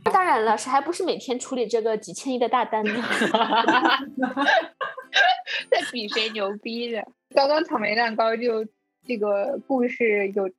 [0.13, 2.93] 当然了，谁还不是每天处理这个几千亿的大单呢？
[5.71, 7.07] 在比谁牛逼的。
[7.35, 8.67] 刚刚草莓蛋糕就
[9.07, 10.51] 这个故事有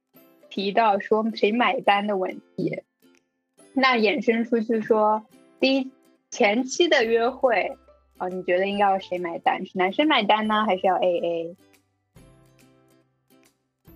[0.50, 2.82] 提到说谁买单的问题，
[3.74, 5.26] 那衍生出去说，
[5.60, 5.92] 第一
[6.30, 7.76] 前期的约会，
[8.18, 9.66] 哦，你觉得应该要谁买单？
[9.66, 11.56] 是男生买单呢，还是要 A A？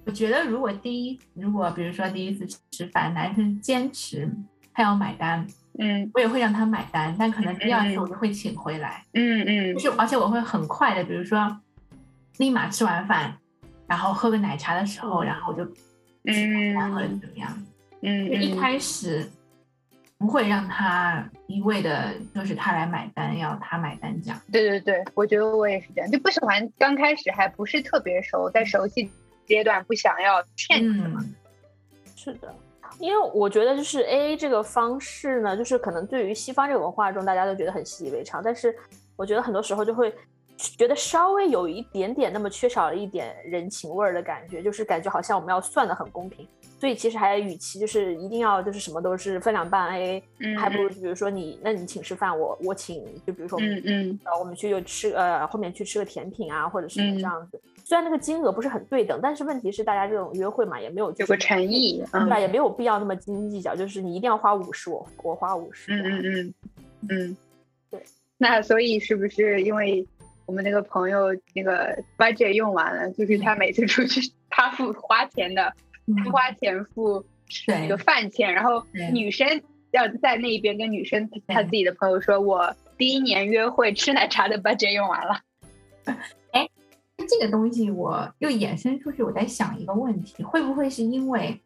[0.05, 4.31] 我觉得如果第一，如果比如说第一次吃饭，男生坚持
[4.73, 5.45] 他要买单，
[5.77, 11.59] 嗯我也会让他买单，但可能第二次嗯我就会请回来，嗯嗯就是而且我会很快的，比如说
[12.37, 13.37] 立马吃完饭，
[13.85, 15.65] 然后喝个奶茶的时候，然后我就
[16.23, 17.63] 请买单或者嗯怎么样。
[18.01, 19.27] 嗯就一嗯开始
[20.17, 24.41] 不会让他一味的就是他来买单，要他买单这样。
[24.51, 29.09] 对对对，我觉得我也是这样，就不喜欢刚开始还不是特别熟，在熟悉
[29.45, 31.21] 阶段不想要欠你什么。
[31.21, 31.35] 嗯，
[32.15, 32.53] 是的，
[32.99, 38.75] 因为我觉得就是 A A 这个方式呢，就是可能对于西方这个文化中，大家都觉得很习以为常，但是
[39.15, 40.11] 我觉得很多时候就会
[40.57, 46.47] 觉得稍微有一点点那么缺少了一点人情味儿的感觉，就是感觉好像我们要算的很公平，
[46.79, 57.59] 所以其实还与其就是一定要就是什么都是分两半 A A，、嗯还不如比如说你那你请吃饭，我我请，就比如说嗯嗯呃，我们去就吃呃，后面去吃个甜品啊，或者什么嗯这样子。
[57.83, 62.03] 虽然那个金额不是很对等，但是问题是大家这种约会嘛，也没有就是有个诚意。
[62.11, 62.39] 嗯对吧？
[62.39, 65.91] 也没有必要那么斤斤计较，就是你一定要花五十，我我花五十。
[65.93, 66.53] 嗯嗯嗯
[67.09, 67.37] 嗯，
[67.89, 68.01] 对。
[68.37, 70.05] 那所以是不是因为
[70.45, 75.73] 我们那个朋友那个 budget 用完了，就是他每次出去他付花钱的，
[76.31, 77.25] 花钱付
[77.65, 85.41] 对那个饭钱，然后女生要在那一边跟女生她自己的朋友说，我第一年约会吃奶茶的 budget 用完了。
[86.51, 86.67] 哎
[87.27, 91.59] 这个东西我又衍生出去，我在想一个问题，会不会是因为，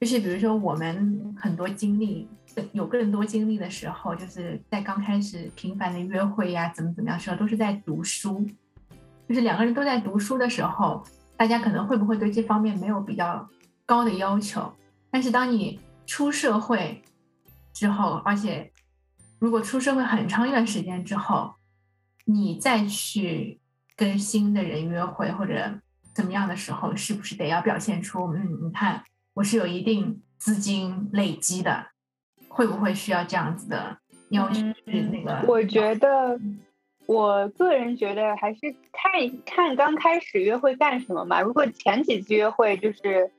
[0.00, 2.28] 就是比如说我们很多经历，
[2.72, 8.46] 有更多经历的时候，就是在刚开始频繁的约会呀、怎么怎么样时候，都是在读书，
[9.28, 11.02] 就是两个人都在读书的时候，
[11.36, 13.46] 大家可能会不会对这方面没有比较
[13.92, 14.72] 高的要求？
[15.10, 17.02] 但是当你出社会
[17.74, 18.72] 之后，而且
[19.38, 21.52] 如果出社会很长一段时间之后，
[22.24, 23.60] 你再去
[23.94, 25.78] 跟新的人约会或者
[26.14, 31.88] 怎么样的时候，是不是得要表现出，嗯，你看我是有一定资金累积的，
[32.48, 33.98] 会不会需要这样子的
[34.30, 34.54] 要求？
[34.86, 36.40] 是那个，我觉得，
[37.04, 39.12] 我个人觉得还是看
[39.44, 41.42] 看刚开始约会干什么嘛。
[41.42, 43.30] 如果前几次约会就是，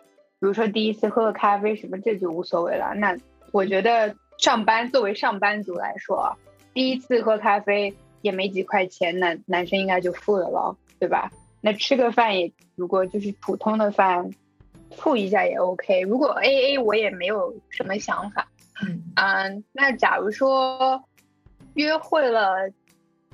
[0.44, 2.94] 比如说第一次喝个咖啡什么，这就无所谓了。
[2.96, 3.18] 那
[3.54, 6.36] 我觉得上班作为上班族来说，
[6.74, 11.32] 第一次喝咖啡也没几块钱，那男生应该就付了咯，对吧？
[11.62, 14.32] 那吃个饭也，如果就是普通的饭，
[14.92, 16.02] 付一下也 OK。
[16.02, 18.50] 如果 AA，我也没有什么想法。
[18.86, 21.06] 嗯嗯，那假如说
[21.76, 22.70] 约会了，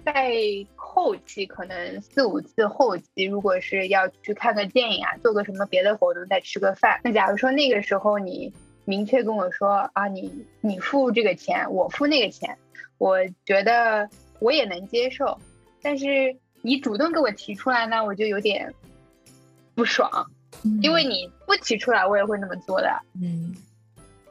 [0.05, 0.33] 在
[0.75, 8.53] 后期可能四五次后期，如果是要去看个电影啊，做个什么别的活动，再吃个饭，那假如说那个时候你
[8.85, 12.57] 明确跟我说啊，你你付这个钱，我付那个钱，
[12.97, 14.09] 我觉得
[14.39, 15.37] 我也能接受，
[15.81, 18.73] 但是你主动给我提出来呢，我就有点
[19.75, 20.09] 不爽，
[20.81, 22.89] 因为你不提出来，我也会那么做的。
[23.21, 23.55] 嗯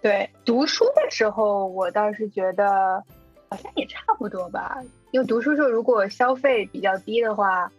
[0.00, 3.02] 对，读书的时候，我倒是觉得
[3.48, 4.78] 好像也差不多吧。
[5.10, 7.70] 因为读书时候，如果消费比较低的话，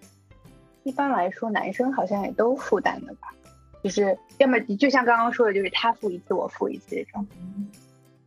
[0.83, 3.27] 一般来说男生好像也都负担的吧。
[3.81, 7.25] 就是要么就像刚刚说的，就是他付一次，我付一次这种。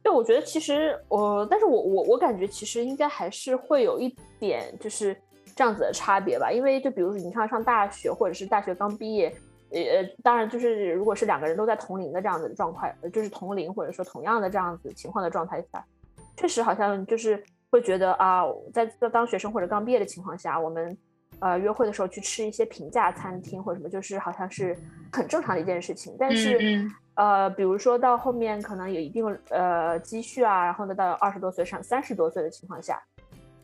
[0.02, 5.16] 对，我觉得其实我，但是我我我感觉其实应该还是会有一点就是
[5.54, 9.32] 这样子的差别吧，因为就比如你看上大学或者是大学刚毕业，
[9.70, 9.78] 呃，
[10.22, 15.84] 当然就是如果是两个人都在同龄的这样子的状况，呃就是同龄或者说同样的这样子情况的状态下，
[16.36, 20.96] 确实好像就是会觉得啊，在在当学生或者刚毕业的情况下，我们
[21.40, 24.76] 呃约会的时候去吃一些平价餐厅或者什么，就是好像是
[25.10, 26.58] 很正常的一件事情，但是。
[26.60, 32.98] 嗯呃，比如说到后面可能有一定呃积蓄啊，然后呢到二十多岁上三十多岁的情况下，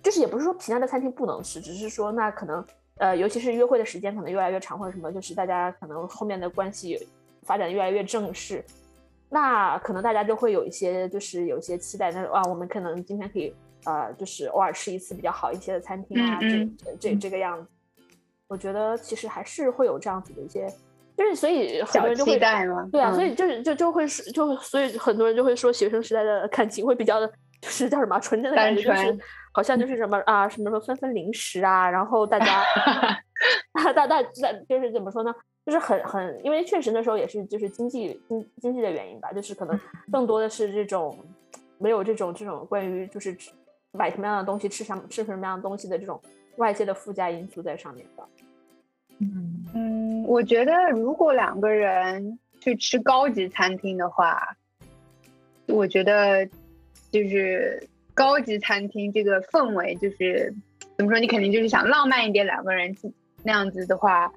[0.02, 2.62] 就是也不是说平价的餐厅不能吃，只是说那可能
[2.98, 6.98] 呃尤其是约会的时间可能越来越长或者什么，就是大家可能后面的关系
[7.44, 8.62] 发展越来越正式，
[9.30, 17.68] 那可能大家就会有一些就是有一些期待，那啊我们可能今天可以呃就是偶尔吃一次比较好一些的餐厅啊，嗯这这这个样子，
[18.48, 20.66] 我觉得其实还是会有这样子的一些。
[21.16, 22.38] 就是所以很多人就会。
[22.38, 27.26] 对啊，嗯所以就是就就会是就所以很多人就会说学生时代的感情会比较的，
[27.60, 29.18] 就是叫什么纯真的感觉，就是
[29.52, 32.62] 好像就是什么啊什么什么分分零食啊，然后大家
[33.74, 34.22] 大大大大
[34.68, 35.34] 就是怎么说呢？
[35.68, 39.78] 就是很很，因为确实那时候也是就是经济经经济的原因吧，就是可能
[40.10, 41.14] 更多的是这种
[41.76, 43.50] 没有这种这种关于就是吃
[43.92, 46.18] 买什么样的东西吃什么吃什么样的东西的这种
[46.56, 48.26] 外界的附加因素在上面的。
[49.18, 54.56] 嗯嗯，我觉得如果两个人去吃高级餐厅的话，
[55.66, 56.48] 我觉得
[57.10, 60.54] 就是高级餐厅这个氛围，就是
[60.96, 63.12] 怎么说，你肯定就是想浪漫一点，两个人去
[63.42, 64.32] 那样子的话，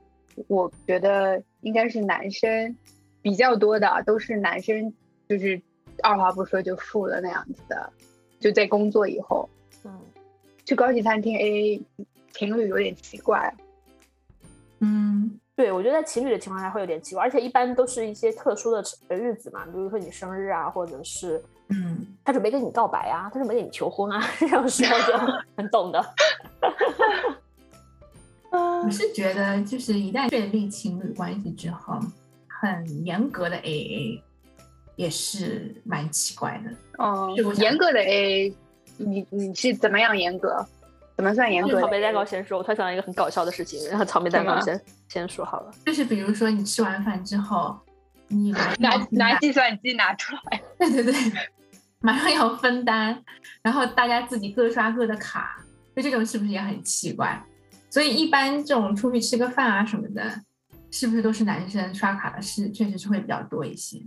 [0.47, 2.75] 我觉得应该是男生
[3.21, 4.93] 比较多的啊，都是男生，
[5.27, 5.61] 就是
[6.03, 7.91] 二话不说就付了那样子的，
[8.39, 9.47] 就在工作以后
[9.83, 9.99] 嗯，
[10.65, 11.81] 去高级餐厅 AA，
[12.31, 13.53] 情侣有点奇怪。
[14.79, 25.17] 嗯，对，我觉得在情侣的情况下会有点奇怪，而且一般都是一些特殊的日子嘛，比如说你生日啊，或者是嗯，他准备跟你告白啊，他准备跟你求婚啊，这种时候就
[25.55, 26.03] 很懂的。
[28.83, 31.99] 我是觉得就是一旦确立情侣关系之后，
[32.47, 34.21] 很严格的 AA
[34.95, 36.71] 也是蛮奇怪的。
[36.97, 38.53] 嗯是我，想严格的 AA，
[38.97, 40.65] 你你是怎么样严格？
[41.17, 45.71] 怎么算严格草莓蛋糕先说，我突然想到一个很搞笑的事情，然后草莓蛋糕先先说好了。
[45.85, 47.77] 就是比如说你吃完饭之后，
[48.27, 51.13] 你拿拿计算机拿出来，对对对，
[51.99, 53.23] 马上要分担，
[53.61, 55.63] 然后大家自己各刷各的卡，
[55.95, 57.43] 就这种是不是也很奇怪？
[57.91, 60.41] 所以一般这种出去吃个饭啊什么的，
[60.89, 64.01] 是不是都是男生刷卡的事，确实是会比较多一些。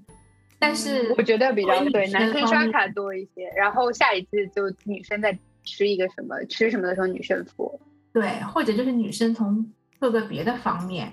[0.58, 7.78] 但是我觉得比较对，男生刷卡多一些，然后下一次就女生再吃一个什么吃什么的时候女生付。
[8.12, 9.70] 对，或者就是女生从
[10.00, 11.12] 各个别的方面，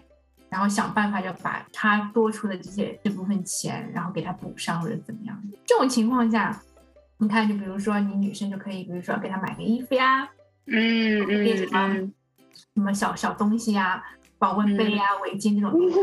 [0.50, 5.38] 然后想办法就把她多出的这些这部分钱，然后给她补上或者怎么样。
[5.66, 6.62] 这种情况下，
[7.18, 10.30] 你看，就比如说你女生就可以，比如说给她买个衣服呀，
[10.68, 12.14] 嗯嗯嗯，
[12.74, 14.04] 什么小小东西呀、
[14.38, 16.00] 保温杯呀、围巾这种东西，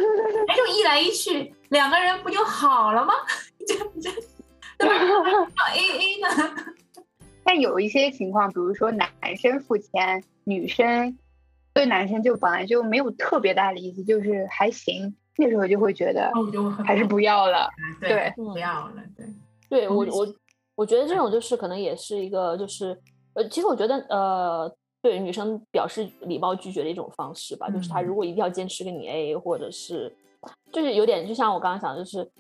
[0.49, 3.13] 哎，就一来一去，两个人不就好了吗？
[3.67, 4.11] 这这，
[4.79, 4.95] 对吧？
[5.57, 6.55] 要 A A 呢？
[7.45, 11.17] 但有一些情况，比如说男生付钱，女生
[11.73, 16.31] 对男生就本来就没有特别大的意思，就是还行，那时候就会觉得
[16.85, 17.71] 还是不要了。
[18.01, 19.27] 对对不要了，对。
[19.71, 20.35] 对我嗯我
[20.77, 22.99] 我觉得这种就是可能也是一个就是
[23.35, 24.75] 呃，其实我觉得呃，
[25.09, 28.05] 对女生表示礼貌拒绝的一种方式吧，就是她嗯。
[28.05, 30.15] 如果一定要坚持跟你 AA，或者是
[30.71, 32.31] 就是有点就像我刚刚讲的，就是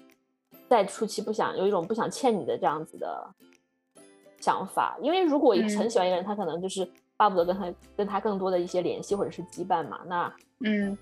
[0.68, 3.26] 在初期不想有一种不想欠你的这样子的
[4.38, 5.90] 想法，因为如果一很嗯。
[5.90, 10.30] 喜欢一个人，他可能就是巴不得跟他跟他更多的一些联系或者是羁绊嘛，那
[10.64, 10.96] 嗯，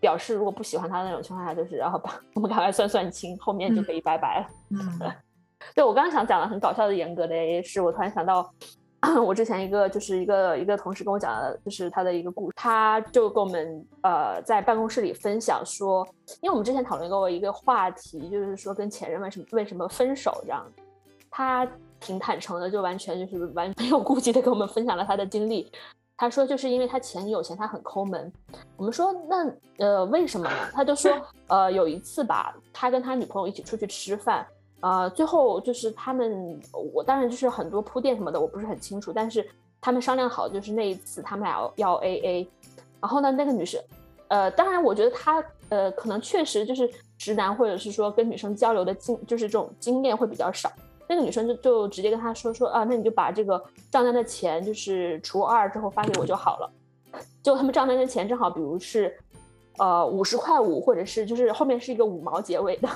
[0.00, 4.46] 表示如果不喜欢他的那种情况下，就是然后把我们赶快算算清，后面就可以拜拜了。
[4.70, 5.12] 嗯。
[5.74, 8.50] 对我刚刚想讲的很搞笑的严格的 AA 是我突然想到，
[9.24, 16.06] 我之前一个就是一个一个同事跟我讲的，就是他的一个故事，他就跟我们呃在办公室里分享说，
[16.42, 20.70] 因为我们之前讨论过一个话题，就是说跟前任为什么为什么分手这样，
[21.30, 21.66] 他
[21.98, 25.72] 挺坦诚的，就完全就是完没有顾忌的跟我们分享了他的经历。
[26.18, 28.30] 他说就是因为他前女友嫌他很抠门，
[28.76, 30.56] 我们说那呃为什么呢？
[30.74, 31.10] 他就说
[31.46, 34.46] 呃有一次吧，他跟他女朋友一起出去吃饭。
[34.80, 36.58] 呃，最后就是他们，
[36.94, 39.46] 我当然就是很多铺垫什么的，我不是很清楚，但是
[39.80, 42.48] 他们商量好，就是那一次他们俩要 A A，
[43.00, 43.78] 然后呢，那个女生，
[44.28, 50.72] 呃，当然我觉得他呃可能确实就是直男或者是说跟女生交流的经就是这种经验会比较少，
[51.06, 56.70] 那个女生就就直接跟他说说啊，那你就把这个账单的钱就是除二之后发给我就好了，
[57.42, 59.14] 就他们账单的钱正好比如是
[59.76, 62.88] 呃五十块五，或者是就是后面是一个五毛结尾的。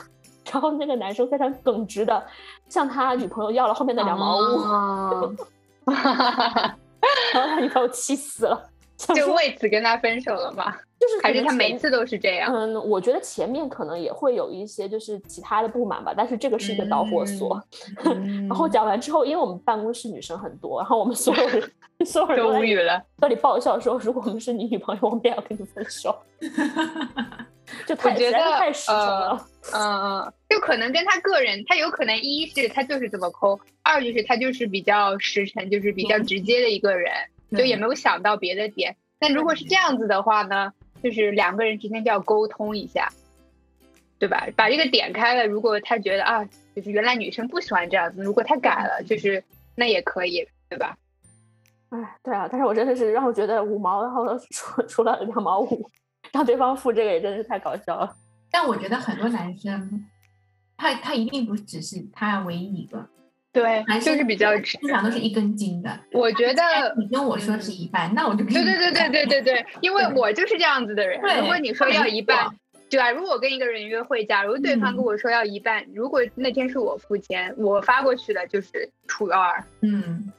[0.54, 2.24] 然后那个男生非常耿直的
[2.68, 5.34] 向他女朋友要了后面的两毛五，哦
[5.84, 10.72] 然后他女朋友气死了，就为此跟他分手了吗？
[11.00, 12.54] 就是还是他每次都是这样？
[12.54, 17.60] 嗯，我觉得前面可能也会有一些就是其他的不满吧，但是这个是一个导火索。
[18.04, 21.70] 嗯 然后讲完之后，因为我们办公室女生很多，然后我们所有人
[22.06, 23.02] 所有人都都无语了。
[23.18, 26.16] 这里爆笑说，如果我们是你女朋友，我们也要跟你分手，
[27.86, 29.46] 就太觉得太实诚呃了。
[29.74, 37.12] 嗯嗯，就可能跟他个人，他有可能一是他就是这么抠，二就是他就是比较实诚，就是比较直接的一个人，
[37.50, 38.94] 就也没有想到别的点。
[39.18, 43.10] 但如果是这样子的话呢，就是两个人之间就要沟通一下，
[44.20, 44.46] 对吧？
[44.54, 49.42] 把这个点开了，如果他觉得啊，就是原来女生不喜欢这样子，如果他改了，就是
[49.74, 50.96] 那也可以，对吧？
[51.90, 55.90] 哎，对啊，但是我真的是让我觉得五毛，然后出出了两毛五，
[56.30, 58.14] 让对方付这个也真的是太搞笑了。
[58.52, 60.06] 但我觉得很多男生，
[60.76, 63.06] 他他一定不只是他唯一一个，
[63.52, 64.76] 对，男生就是比较直。
[64.78, 66.00] 通常都是一根筋的。
[66.12, 66.62] 我觉得
[66.98, 71.20] 你跟我说是一半，那我就对对对对对对对，因为我就是这样子的人。
[71.40, 72.48] 如果你说要一半，
[72.90, 73.10] 对吧？
[73.10, 79.64] 如果我跟一个人约会，假如对方嗯跟我说要一半，如果那天是我付钱，我发过去的就是除二。
[79.80, 80.32] 嗯，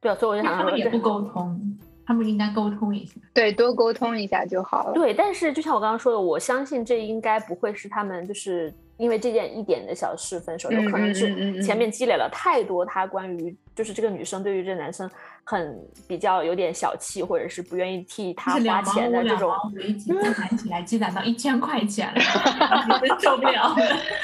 [0.00, 3.14] 对啊，所以我就那想说他们也不沟通，他们应该沟通一下。
[3.32, 4.94] 对，多沟通一下就好了。
[4.94, 8.72] 对，但是就像我刚刚说的，我相信这应该不会是他们就是
[9.02, 15.10] 因为这件一点的小事分手，有嗯可能是嗯前面积累了太多他关于就是这个女生对于这男生
[15.42, 15.76] 很
[16.06, 23.76] 比较有点小气，或者是不愿意替他花钱的这种，毛五一起积攒起来，积攒到一千块钱了，真受不了了。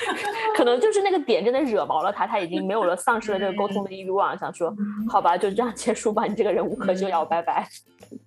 [0.57, 4.73] 可能就是那个点真的惹毛了他，他已经没有了丧失了这个沟通的欲望，想说
[5.09, 7.67] 好吧，就这样结束吧，你这个人无可救药，拜拜。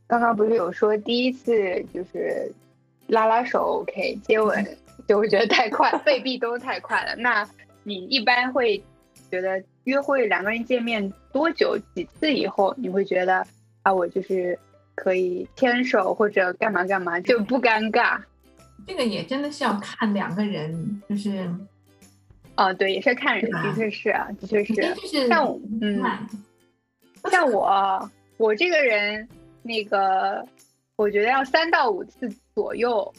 [0.05, 2.51] 刚刚不是有说第一次就是
[3.07, 4.65] 拉拉手 OK 接吻，
[5.11, 7.13] 就会觉得太快， 未必都太快了。
[7.17, 7.45] 那
[7.83, 8.81] 你一般会
[9.29, 13.45] 觉得约会两个人见面多久几次以后，你会觉得
[13.81, 14.57] 啊，我就是
[14.95, 18.21] 可以牵手或者干嘛干嘛就不尴尬？
[18.87, 21.45] 这个也真的是要看两个人，就是
[22.55, 24.73] 哦，对，也是看人，的确是啊，的确是。
[24.73, 26.01] 就是像我嗯
[27.29, 29.27] 像我，我这个人，
[29.61, 30.47] 那个，
[30.95, 33.13] 我觉得要三到五次左右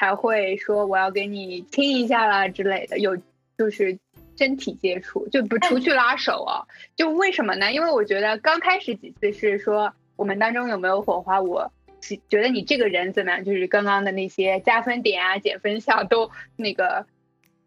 [0.00, 3.18] 才会说我要给你亲一下啦之类的，有
[3.58, 3.98] 就是
[4.38, 6.64] 身体接触，就不除去拉手啊。
[6.96, 7.70] 就为什么呢？
[7.70, 11.70] 因为我觉得刚开始几次是说我们当中有没有火花，我
[12.00, 17.04] 喜觉得你这个人怎么样，就是刚刚的那些加分点啊、减分项都那个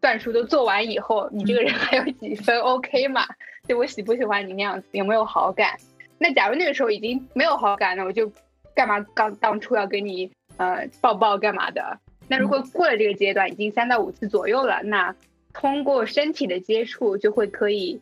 [0.00, 3.24] 算数都做完以后，你这个人还有几分 OK 嘛？
[3.68, 5.78] 就我喜不喜欢你那样子，有没有好感？
[6.18, 8.32] 那假如那个时候已经没有好感了，我就
[8.74, 12.00] 干嘛刚当初要跟你呃抱抱干嘛的？
[12.28, 15.14] 那如果过了这个阶段，已经三到五次左右了，那
[15.52, 18.00] 通过身体的接触，就会可以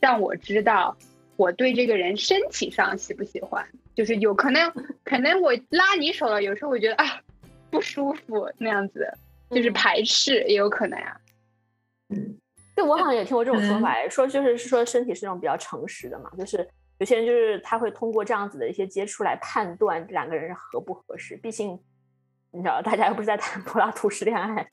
[0.00, 0.96] 让我知道
[1.36, 3.66] 我对这个人身体上喜不喜欢。
[3.94, 4.72] 就是有可能，
[5.04, 7.20] 可能我拉你手了，有时候我觉得啊
[7.70, 9.08] 不舒服那样子，
[9.50, 9.72] 就是嗯。
[9.72, 11.20] 排斥也有可能呀、
[12.74, 13.80] 对，我好像也听过这种说嗯。
[13.80, 16.68] 法，哎说就是是说身体是那种比较诚实的嘛，就是
[16.98, 21.78] 有些人就是他会通过这样子的一些接触来判断两个人合不合适，毕竟
[22.54, 24.68] 你知道大家又不是在谈柏拉图式恋爱，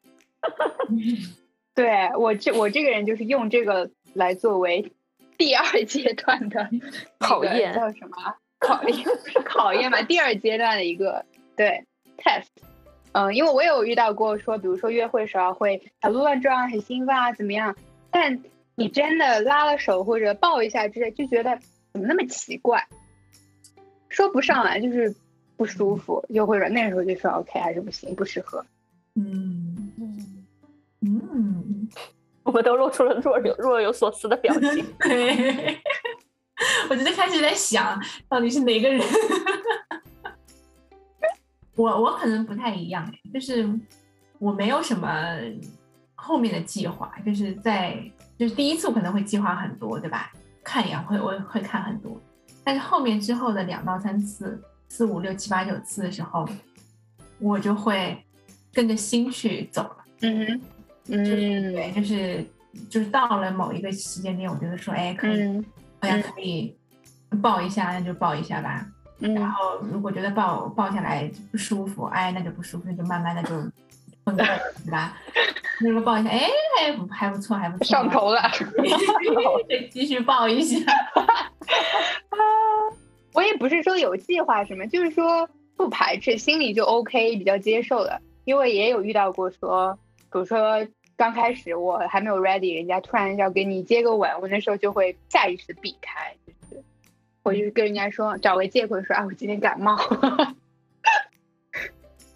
[1.74, 4.94] 对我这我这个人就是用这个来作为
[5.38, 9.04] 第二阶段的 那个考验叫什么考验？
[9.04, 10.02] 不是考验嘛？
[10.04, 11.26] 第二阶段的一个
[11.56, 11.86] 对
[12.18, 12.48] test。
[13.14, 17.76] 嗯，因为我有遇到过说，比如说约会时候会小鹿乱撞、很兴奋啊，怎么样？
[18.10, 18.42] 但
[18.76, 21.58] 你真的拉了手或者抱一下之类，就觉得
[21.92, 22.88] 怎么那么奇怪，
[24.08, 25.14] 说不上来，就是
[25.62, 28.66] 不舒服，又或者那时候就说 OK 还是不行，不适合。
[29.14, 30.42] 嗯嗯
[31.02, 31.88] 嗯，
[32.42, 34.84] 我们都露出了若有若有所思的表情。
[35.02, 35.80] 对，
[36.90, 39.00] 我就在开始在想到底是哪个人。
[41.76, 43.70] 我我可能不太一样，就是
[44.40, 45.08] 我没有什么
[46.16, 48.04] 后面的计划，就是在
[48.36, 50.32] 就是第一次我可能会计划很多，对吧？
[50.64, 52.20] 看一眼会我会看很多，
[52.64, 54.60] 但是后面之后的两到三次、
[54.94, 56.46] 四五六七八九次的时候，
[57.40, 58.22] 我就会
[58.74, 59.98] 跟着心去走了。
[60.20, 60.62] 嗯哼，
[61.08, 62.46] 就是对，嗯就是
[62.90, 65.66] 就是到了某一个时间点，我觉得说，哎，可以，嗯
[66.02, 66.76] 好像可以
[67.42, 68.86] 抱一下，那就抱一下吧。
[69.18, 73.50] 然嗯，后如果觉得抱抱下来不舒服，哎，那就不舒服，那就慢慢的就
[74.26, 75.18] 分开，对吧？
[75.80, 76.42] 如果抱一下，哎，
[76.78, 78.42] 还不还不错，还不错，上头了。
[79.70, 80.78] 对，继续抱一下。
[83.34, 88.22] 我也不是说有计划什么，就是说不排斥，心里就 OK，比较接受了。
[88.44, 89.98] 因为也有遇到过说，
[90.32, 96.84] 比如说刚开始我还没有 ready，人家突然要给你接个吻，我那时候就会下意识避开，就是
[97.44, 99.98] 我就是跟人家说找个借口说啊，我今天感冒。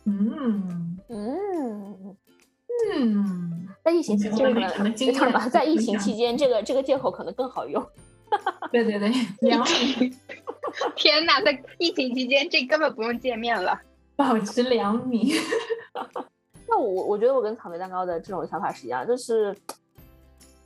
[0.06, 2.16] 嗯嗯，
[2.94, 5.50] 嗯，在疫情期间可这个可能？
[5.50, 7.84] 在疫情期间，这个这个借口可能更好用。
[8.72, 9.10] 对 对对，
[9.42, 10.12] 两米
[10.96, 13.80] 天呐，在疫情期间，这根本不用见面了。
[14.16, 15.34] 保持两米。
[16.68, 19.56] 那我我觉得我跟草莓蛋糕的这种想法是一样，就是，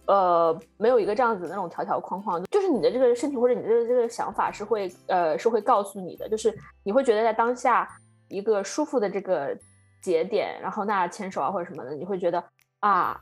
[0.06, 7.88] 呃，没有一个这样子的那种条条框框，就是你的这个身体或者你的这个这个想法是会呃是会告诉你的，就是你会觉得在当下
[8.30, 9.56] 一个舒服的这个
[10.02, 12.44] 节点，然后那牵手啊或者什么的，你会觉得
[12.80, 13.20] 啊，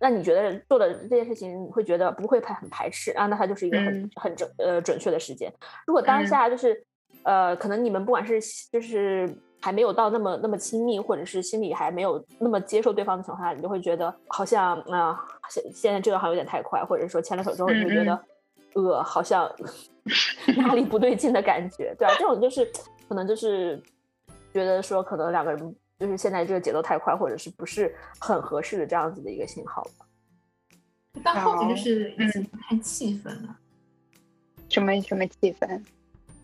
[0.00, 4.10] 那你觉得做的这件事情你会觉得不会排很排斥啊，那它就是一个很、嗯。
[4.16, 5.52] 很准呃准确的时间。
[5.86, 6.26] 如果当嗯。
[6.26, 6.84] 下就是、
[7.24, 8.40] 呃，可能你们不管是
[8.72, 9.28] 就是
[9.60, 15.18] 还没有到那么那么亲密，或者是心里还没有那么接受对方的情况下，你就会觉得好像啊、
[15.50, 18.12] 现现在这个好像有点太快，或者说牵了手之后你就觉得、
[18.74, 19.50] 呃好像
[20.56, 22.70] 哪里不对劲的感觉，对啊，这种就是
[23.08, 23.82] 可能就是
[24.52, 30.06] 觉得说可能两个人就是现在这个节奏太快，或者是不是很合适的这样子的一个信号吧。
[31.24, 33.56] 到后面就是嗯一起看气氛了。
[34.68, 35.82] 什么什么气氛？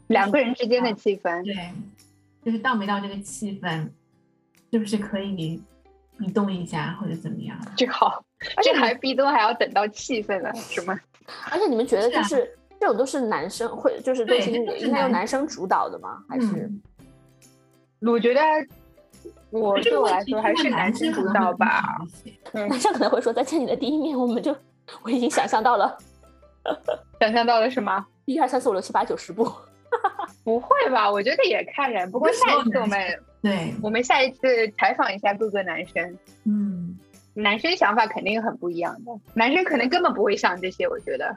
[0.09, 1.45] 两个人之间的气氛。
[1.45, 1.73] 对，
[2.45, 3.89] 就是到没到这个气氛，
[4.73, 5.63] 是不是可以
[6.19, 7.57] 移动一下或者怎么样？
[7.77, 8.25] 这好
[8.63, 10.99] 这还壁咚还要等到气氛了，是吗？
[11.51, 16.25] 而且你们觉得就是这种都是男生会，就是都是应该由男生主导的吗？
[16.29, 16.71] 还是？
[18.01, 18.41] 我觉得
[19.51, 21.99] 我对我来说还是男性主导吧。
[22.53, 24.55] 男生可能会说，在见你的第一面，我们就
[25.03, 25.97] 我已经想象到了，
[27.21, 28.05] 想象到了什么？
[28.27, 29.51] 一二三四五六七八九十步。
[30.43, 31.11] 不会吧？
[31.11, 32.11] 我觉得也看人。
[32.11, 33.01] 不过下一次我们
[33.41, 36.19] 对，我们下一次采访一下各个男生。
[36.45, 36.99] 嗯，
[37.33, 40.87] 男生想法肯定很不一样的，男生可能根本不会想这些。
[40.89, 41.35] 我觉得，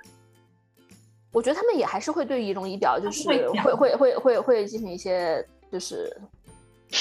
[1.32, 6.12] 我觉得他们也还是会对仪容仪表，就是会会会会会进行一些，就是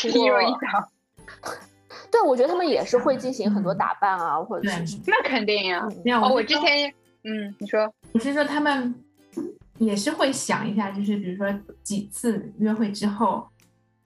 [0.04, 0.88] 仪容仪表。
[2.10, 5.86] 对，我觉得他们也是会进行很多打扮啊，或者是那肯定呀。
[6.22, 6.92] 哦，我之前
[7.24, 8.94] 嗯，你说，我是说他们。
[9.78, 11.46] 也是会想一下，就是比如说
[11.82, 13.46] 几次约会之后，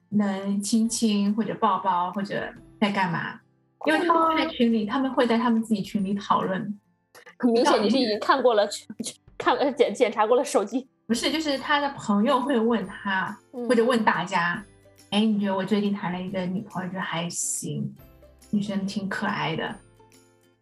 [0.09, 2.43] 能亲亲或者抱抱或者
[2.77, 3.39] 在干嘛？
[3.85, 6.77] 因为他们在群里，他们会在他们自己群里讨论。
[7.39, 8.67] 很明显，你是已经看过了，
[9.37, 10.85] 看检检查过了手机。
[11.07, 14.61] 不是，就是他的朋友会问他，或者问大家
[15.11, 17.93] ：“哎，你觉得我最近谈了一个女朋友，觉得还行，
[18.49, 19.75] 女生挺可爱的。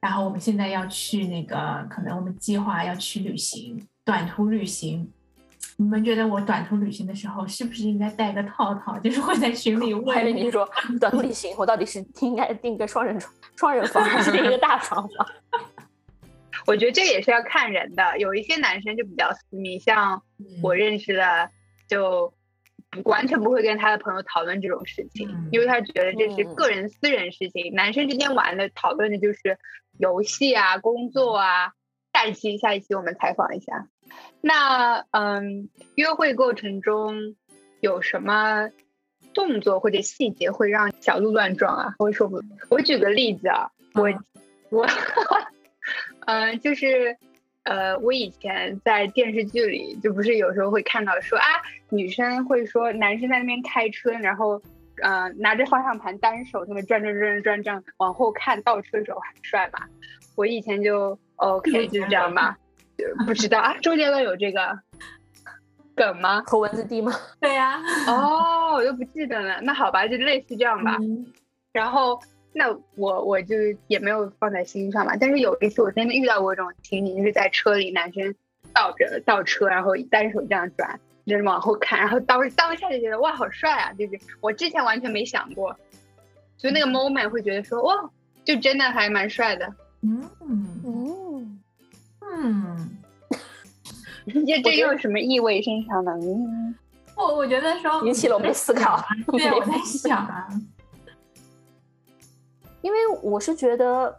[0.02, 5.08] 然后我们现在要去那个，可能我们计划要去旅行。”短途旅行，
[5.78, 8.98] 你们觉得我短途旅行的时候是不是应该带个套套？
[8.98, 10.16] 就是会在群里问。
[10.16, 10.68] 还是你说
[11.00, 15.28] 短途旅行，我到底是应该订个双人床、双人房，还是订一个大床房？
[16.66, 18.18] 我觉得这也是要看人的。
[18.18, 20.20] 有一些男生就比较私密，像
[20.64, 21.52] 我认识的，
[21.88, 22.34] 就
[23.06, 27.74] 完全不会跟他的朋友讨论这种事情，因为他觉得这是个人私人事情。
[27.74, 29.58] 男生之间玩的讨论的就是
[29.98, 31.74] 游戏啊、工作啊。
[32.12, 33.88] 下一期，下一期我们采访一下。
[34.42, 37.36] 那嗯，约会过程中
[37.80, 38.70] 有什么
[39.34, 41.96] 动作或者细节会让小鹿乱撞啊？
[42.00, 44.10] 我说不，我举个例子啊，我
[44.70, 44.86] 我
[46.26, 47.16] 嗯，就是
[47.70, 51.46] 呃，我以前在电视剧里就不是有时候会看到说啊，
[51.90, 54.60] 女生会说男生在那边开车，然后
[55.04, 59.86] 嗯拿着方向盘单手那么转转转转转往后看倒车的时候很帅嘛。
[60.36, 62.58] 我以前就 OK 就这样吧。
[63.28, 64.78] 不知道啊，周杰伦有这个
[65.96, 66.42] 梗吗？
[66.48, 67.14] 和文字 D 吗？
[67.40, 67.80] 对呀。
[68.08, 69.62] 哦，我都不记得了。
[69.62, 70.98] 那好吧，就类似这样吧。
[71.72, 72.20] 然后，
[72.54, 73.56] 那我我就
[73.88, 75.16] 也没有放在心上嘛。
[75.16, 78.36] 但是有一次，我真的遇到过这种情景，就是在车里，男生
[78.74, 83.94] 倒着倒车，然后单手这样转，就是往后看，然后当当下就觉得哇，好帅啊！
[83.94, 85.76] 就是我之前完全没想过，
[86.58, 88.10] 所以那个 moment 会觉得说哇，
[88.44, 89.74] 就真的还蛮帅的。
[90.02, 91.60] 嗯嗯
[92.22, 92.90] 嗯。
[94.46, 96.12] 这这又什么意味深长呢？
[97.16, 99.04] 我我觉得说引起了我们思考。
[99.32, 100.48] 对，我在想啊，
[102.82, 104.14] 因为我是觉得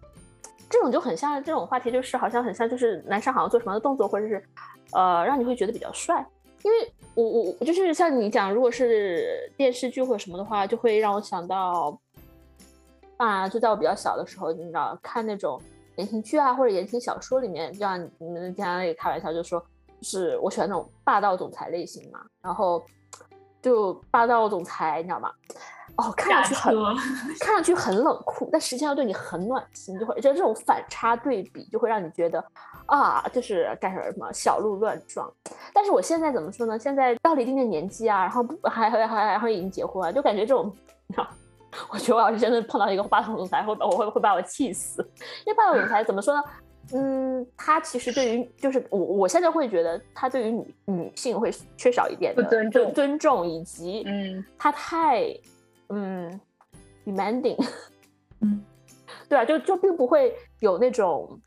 [0.69, 4.43] 这种就很像这种话题，就是好像很像，就是男生好像做什么的动作，或者是
[4.93, 6.25] 呃，让你会觉得比较帅。
[6.63, 7.25] 因为我
[7.59, 11.99] 我就是像你讲，如果是电视剧或者什么的话，就会让我想到
[13.17, 15.61] 啊，就在我比较小的时候，你知道看那种
[15.97, 19.65] 言情剧啊，或者言情小说里面，就像你们经常也开玩笑，就说。
[20.03, 22.83] 就是我喜欢那种霸道总裁类型嘛，然后
[23.61, 25.31] 就霸道总裁，你知道吗？
[26.01, 26.75] 哦，看上去很
[27.41, 32.43] 看上去很冷酷，但实际上对你很暖心，就会就这种反差对比，就会让你觉得
[32.87, 35.31] 啊，就是干什么小鹿乱撞。
[35.75, 36.79] 但是我现在怎么说呢？
[36.79, 40.73] 现在到了一定的年纪啊，然后不还还还还会已经结婚了，就感觉这种，
[41.07, 41.29] 你知道，
[41.93, 45.03] 我觉得我要是真的碰到一个霸道总裁，会我会会把我气死。
[45.47, 46.43] 因为霸道总裁怎么说呢？
[46.93, 55.33] 嗯，他其实对于就是我，我现在会觉得他对于女女性会缺少一点的尊重，尊重以及嗯，他太
[55.91, 56.41] 嗯
[57.05, 57.57] demanding，
[58.41, 58.64] 嗯，
[59.28, 61.41] 对啊，就就并不会有那种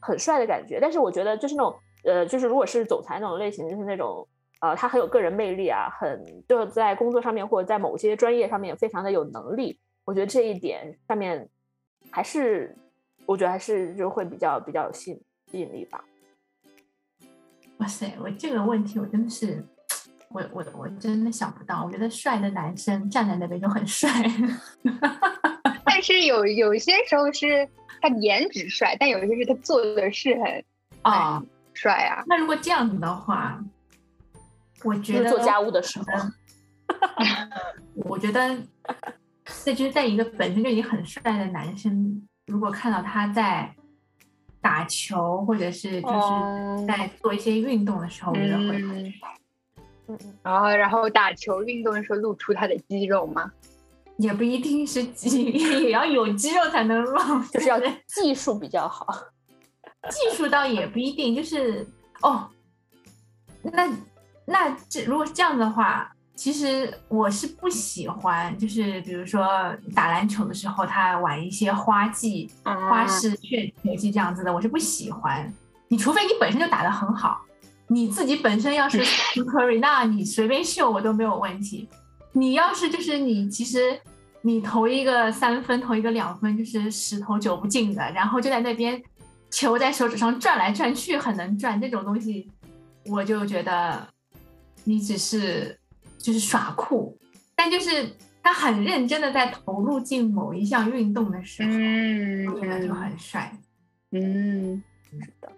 [0.00, 0.78] 很帅的感觉。
[0.80, 1.74] 但是我觉得就是那种
[2.04, 4.26] 呃，就是如果是总裁那种类型，就是那种
[4.60, 9.80] 呃，他很有个人魅力啊，很就是在工作上面或者在某些专业上面非常的有能力。
[10.04, 11.48] 我觉得这一点上面
[12.10, 12.76] 还是。
[13.28, 15.20] 我觉得还是就会比较比较有吸
[15.50, 16.04] 吸引力吧。
[17.78, 19.66] 哇塞，我这个问题我真的是，
[20.30, 21.84] 我我我真的想不到。
[21.84, 24.10] 我觉得帅的男生站在那边就很帅，
[25.84, 27.68] 但是有有些时候是
[28.00, 30.64] 他颜值帅，但有些是他做的事很
[31.02, 31.42] 啊
[31.74, 32.24] 帅啊。
[32.26, 33.62] 那如果这样子的话，
[34.84, 36.04] 我觉得做家务的时候，
[37.94, 38.56] 我觉得
[39.64, 42.26] 那就是在一个本身就已经很帅的男生。
[42.46, 43.74] 如果看到他在
[44.60, 49.12] 打球，或者是就是在做一些运动的时候，我觉得会
[50.08, 53.50] 嗯，然后然后打球运动的时候露出他的肌肉吗？
[54.18, 59.06] 也不一定是肌，也要有肌肉才能露，就是要技术比较好。
[60.08, 61.86] 技术倒也不一定，就是
[62.22, 62.48] 哦，
[63.62, 63.90] 那
[64.46, 69.46] 那这如果是这样的话，其实我是不喜欢，就是比如说
[69.94, 75.52] 打篮球的时候，他玩一些花技、花式旋球技这样子的，我是不喜欢。
[75.88, 77.40] 你除非你本身就打得很好，
[77.88, 78.98] 你自己本身要是
[79.34, 81.88] Curry， 那你随便秀我都没有问题。
[82.32, 83.98] 你要是就是你其实
[84.42, 89.00] 你投一个三分，投一个两分，就是十投九不进的，然后就在那边
[89.50, 92.50] 球在手指上转来转去，很能转这种东西，
[93.06, 94.06] 我就觉得
[94.84, 95.78] 你只是
[96.18, 97.16] 就是耍酷。
[97.54, 103.56] 但就是他很认真的在投入进某一项运动的时候，嗯我觉得就很帅。
[104.10, 104.82] 嗯。
[105.10, 105.50] 是的，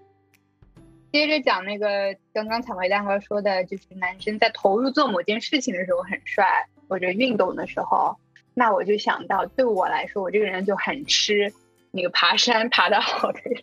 [1.13, 8.17] 接着讲那个刚刚草莓蛋糕说的，就是男生在投入做某件事情的时候很帅，或者运动的时候，
[8.55, 11.53] 那我就想到，对我来说，我这个人就很吃
[11.91, 13.63] 那个爬山爬得好的人。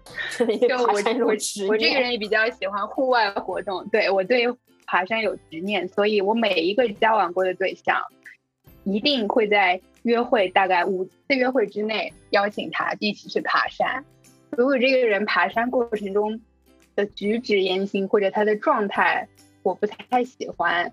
[0.68, 0.92] 就我
[1.24, 4.46] 我我这个人也比较喜欢户外活动，对我对
[4.86, 8.02] 爬山有执念，所以我每一个交往过的对象，
[8.84, 14.04] 一定会在约会大概五次约会之内邀请他一起去爬山。
[14.50, 16.40] 如果这个人爬山过程中
[17.00, 19.28] 的举止言行或者他的状态
[19.62, 20.92] 我不太喜欢，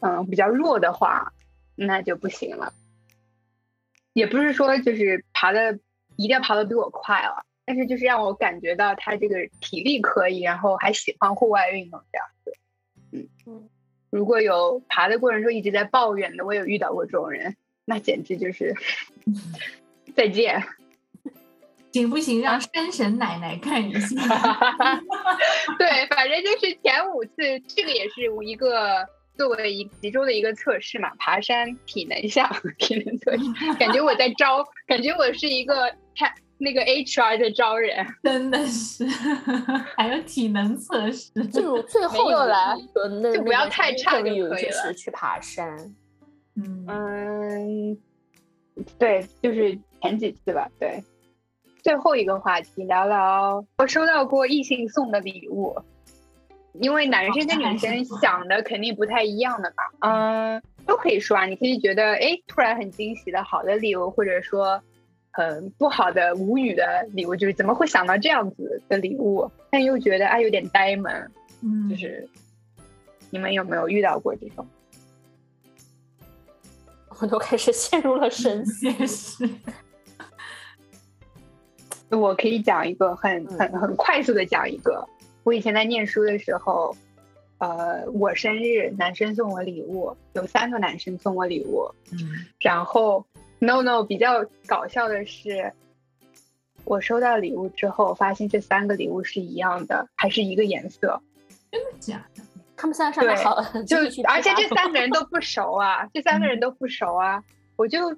[0.00, 1.32] 嗯，比较弱的话，
[1.74, 2.72] 那就不行了。
[4.12, 5.78] 也不是说就是爬的
[6.16, 7.44] 一定要爬的比我快了。
[7.64, 13.28] 但是就是让我感觉到他这个体力可以，然后还喜欢户外运动这样子。
[13.44, 13.68] 嗯，
[14.08, 18.74] 如果有爬的过程中一直在抱怨的，我有遇到过这种人，那简直就是
[20.16, 20.64] 再见。
[21.98, 22.40] 行不行？
[22.40, 24.16] 让山神奶奶看一下。
[25.78, 33.74] 对，反正就是前五次，这个也是一个作为一其中的一个测试嘛，爬山体能项体能测试。
[33.78, 36.32] 感觉我在招，感觉我是一个看。
[36.60, 39.06] 那个 HR 在招人真的是，
[39.96, 42.74] 还有体能测试，进入 最后有来
[43.32, 44.72] 就不要太差就可以了。
[44.72, 45.94] 是去爬山，
[46.56, 47.98] 嗯嗯，
[48.98, 50.68] 对，就是前几次吧。
[50.80, 51.00] 对，
[51.82, 55.76] 最后一个话题聊聊我收到过异性送的礼物，
[56.74, 59.84] 因为男生跟女生 想的肯定不太一样的嘛。
[60.00, 64.80] 嗯，都可以说啊，你可以觉得哎，突然很惊喜的好的礼物，或者说。
[65.30, 69.48] 很不好的无语的礼物，就是怎么会想到这样子的礼物？
[69.70, 71.12] 但又觉得啊有点呆萌，
[71.62, 72.28] 嗯，就是
[73.30, 74.66] 你们有没有遇到过这种？
[77.20, 79.48] 我都开始陷入了深思。
[82.10, 85.06] 是，我可以讲一个很很很快速的讲一个。
[85.44, 86.96] 我以前在念书的时候，
[87.58, 93.24] 呃，我生日男生送我礼物，有三个男生送我礼物，嗯，然后。
[93.60, 95.72] No No，比较搞笑的是，
[96.84, 101.20] 我收到礼物之后，发现这三个礼物是一样的，还是一个颜色。
[101.72, 102.42] 真的假的？
[102.76, 103.96] 他们三个上面好，就
[104.28, 107.42] 而且这三个人都不熟啊，这三个人都不熟啊，
[107.74, 108.16] 我就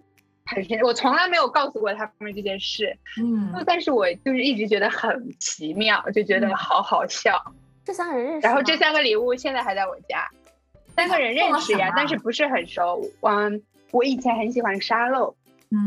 [0.83, 7.41] 我从来没有告诉过他们这件事，嗯，但是我就是一直觉得很奇妙，就觉得好好笑。
[7.85, 10.29] 这三个人认识，然后这三个礼物现在还在我家，
[10.97, 13.63] 三个人认识呀，但是不是很熟，嗯。
[13.93, 15.35] 我以前很喜欢沙漏，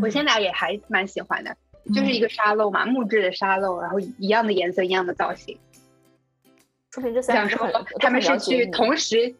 [0.01, 1.55] 我现在也还蛮喜欢的，
[1.95, 5.57] 就是一个沙漏嘛，木质的沙漏，然后一样的颜色，一样的造型。
[6.91, 9.33] 说明这三个人他们是去同时，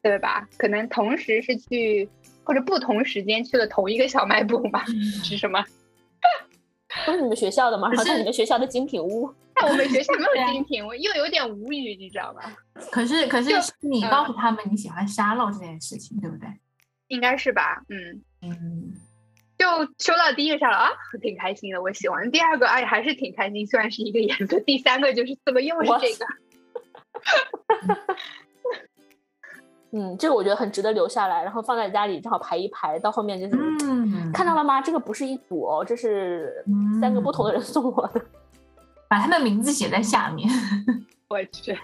[0.00, 0.48] 对吧？
[0.56, 2.08] 可能同时是去
[2.48, 4.82] 或者不同时间去了同一个小卖部吧？
[5.22, 5.62] 是什么？
[7.06, 7.90] 都是你们学校的吗？
[7.94, 9.30] 好像你们学校的精品屋。
[9.54, 12.56] 那我们学校没有精品，屋又有点无语，你知道吧？
[12.90, 16.48] 可是可是你告诉他们你喜欢沙漏这件事情，对不对？
[17.08, 18.94] 应该是吧，嗯嗯，
[19.58, 19.66] 就
[19.98, 20.88] 收到第一个沙漏啊，
[21.20, 22.30] 挺开心的，我喜欢。
[22.30, 24.58] 第二个哎，还是挺开心，虽然是一个颜色。
[24.60, 26.26] 第三个就是怎么又是这个？
[29.92, 34.80] 嗯，这个我觉得很值得留下来，然后放在家里正好排一排，到后面就是，嗯，看到了吗？
[34.80, 36.64] 这个不是一组哦，这是
[37.00, 38.20] 三个不同的人送我的，
[39.08, 40.48] 把他的名字写在下面。
[41.28, 41.78] 我去，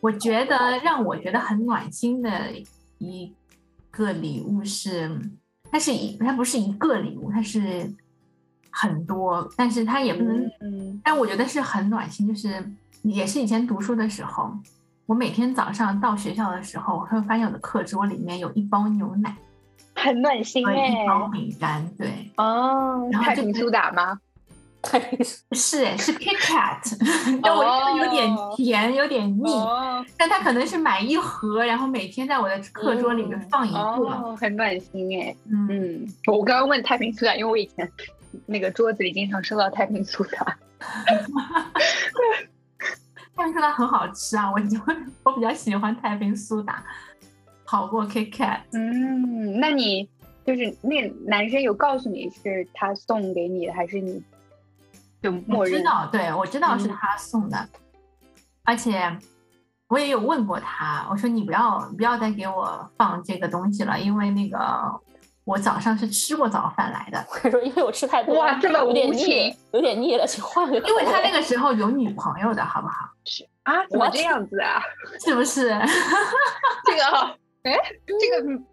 [0.00, 2.30] 我觉得让我觉得很暖心的
[2.98, 3.34] 一。
[3.96, 5.08] 个礼物是，
[5.70, 7.88] 它是一，它不是一个礼物，它是
[8.68, 14.52] 很多，但是它也不能，嗯，但我觉得是很暖心，就是也是以前读书的时候，
[15.06, 19.36] 我每天早上到学校的时候，我会发现我的课桌里面有一包牛奶，
[19.94, 24.18] 很暖心哎，一包饼干，对，哦，然后太平苏打吗？
[25.52, 26.98] 是哎，是 Kit Kat，
[27.42, 29.50] 但我觉得有点哦甜，有点腻。
[29.50, 33.78] 哦但他可能是买一盒，然后每天在我的课桌里面放一个。
[33.78, 35.34] 哦，很暖心哎。
[35.50, 37.90] 嗯，嗯，我刚刚问太平苏打，因为我以前
[38.44, 40.54] 那个桌子里经常收到太平苏打。
[43.36, 44.78] 太平苏打很好吃啊，我就
[45.24, 46.84] 我比较喜欢太平苏打，
[47.64, 48.60] 好过 Kat。
[48.72, 50.08] 嗯，那你
[50.46, 54.22] 就是那男生有告诉你是他送给你的，还是你
[55.22, 55.78] 就我默认？
[55.78, 57.68] 知道，对我知道是嗯他送的，
[58.62, 59.18] 而且
[59.88, 64.58] 我也有问过他，我说你不要不要再给我放这个东西了，因为那个
[65.44, 70.78] 我早上是吃过早饭来的，他说因为我吃太多，哇这么有点腻有点腻了，请换个。
[70.78, 73.10] 因为他那个时候有女朋友的好不好？
[73.24, 74.80] 是啊，怎么这样子啊？
[75.24, 75.68] 是不是？
[76.86, 77.02] 这个，
[77.64, 78.64] 哎，这个嗯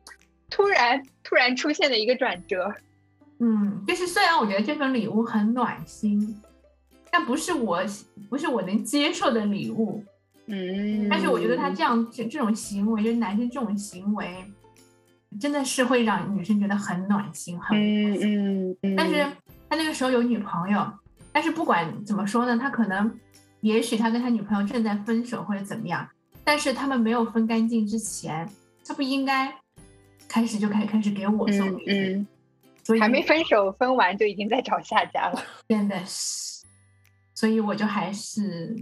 [0.49, 2.73] 突然突然出现的一个转折。
[3.39, 6.41] 嗯，就是虽然我觉得这份礼物很暖心，
[7.09, 7.81] 但不是我
[8.29, 10.03] 不是我能接受的礼物。
[10.47, 14.45] 嗯但是我觉得他这样这这种行为，就是男生这种行为，
[15.39, 19.25] 真的是会让女生觉得很暖心，很嗯嗯嗯，但是
[19.69, 20.85] 他那个时候有女朋友，
[21.31, 23.17] 但是不管怎么说呢，他可能
[23.61, 26.07] 也许他跟他女朋友正在分手或者怎么样，
[26.43, 28.49] 但是他们没有分干净之前，
[28.85, 29.53] 他不应该
[30.27, 32.27] 开始就开开始给我送嗯礼物，嗯，
[32.83, 35.41] 所以还没分手，分完就已经在找下家了。
[35.69, 36.65] 真的是，
[37.33, 38.75] 所以我就还是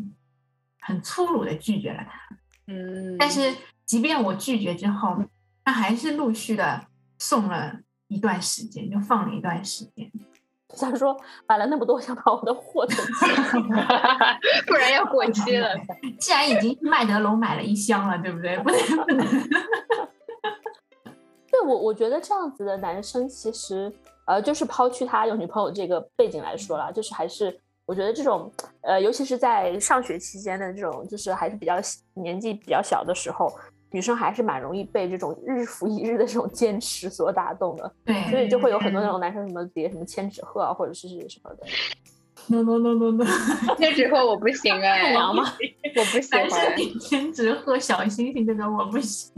[0.80, 2.38] 很粗鲁的拒绝了他。
[2.68, 3.54] 嗯，但是
[3.86, 5.24] 即便我拒绝之后，
[5.70, 6.82] 他还是陆续的
[7.20, 7.72] 送了
[8.07, 10.11] 一段时间，就放了一段时间。
[10.76, 11.15] 想说
[11.47, 13.26] 买了那么多，想把我的货囤起
[13.72, 14.39] 来。
[14.65, 15.70] 不然要过期了。
[16.20, 18.57] 既然已经麦德龙买了一箱了，对不对？
[18.57, 19.28] 不能不能。
[21.51, 23.93] 对我，我觉得这样子的男生其实，
[24.26, 28.51] 呃，就是抛去他有女朋友这个背景来说了，就是还是我觉得这种，
[28.82, 31.76] 呃，尤其是在上学期间的这种，就是还是比较
[32.15, 33.51] 年纪比较小的时候，
[33.92, 37.92] 女生还是蛮容易被这种日复一日的这种坚持所打动的，
[38.30, 41.66] 所以就会有很多那种男生什么叠什么千纸鹤啊，或者是什么的
[42.48, 43.26] ，，no no no no no，
[43.78, 45.44] 千纸鹤我不行 哎，太娘吗？
[45.98, 47.00] 我不喜男生欢。
[47.00, 49.34] 千纸鹤小星星这种我不行。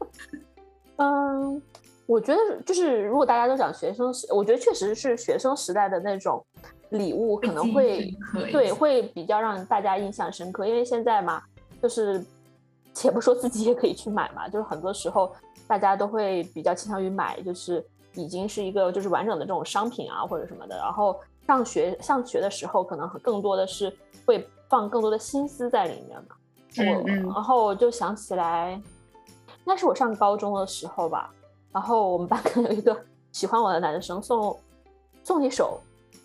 [0.96, 1.62] 嗯，
[2.04, 6.44] 我觉得就是如果大家都讲学生时，我觉得确实是学生时代的那种
[6.90, 8.12] 礼物可能会
[8.52, 11.42] 对会比较让大家印象深刻，因为现在嘛，
[11.82, 12.22] 就是
[12.92, 15.32] 且不说自己也可以去买嘛，就是很多时候
[15.66, 17.84] 大家都会比较倾向于买，就是
[18.14, 26.36] 已经是一个就是完整的这种商品啊或者什么的，然后上学上学的时候可能更多的是会放更多的心思在里面嘛。
[26.76, 28.72] 我然后我就想起来，
[29.46, 31.32] 应该是我上高中的时候吧，
[31.72, 32.96] 然后我们班 可能有一个
[33.32, 34.56] 喜欢我的男生送
[35.24, 35.80] 送一首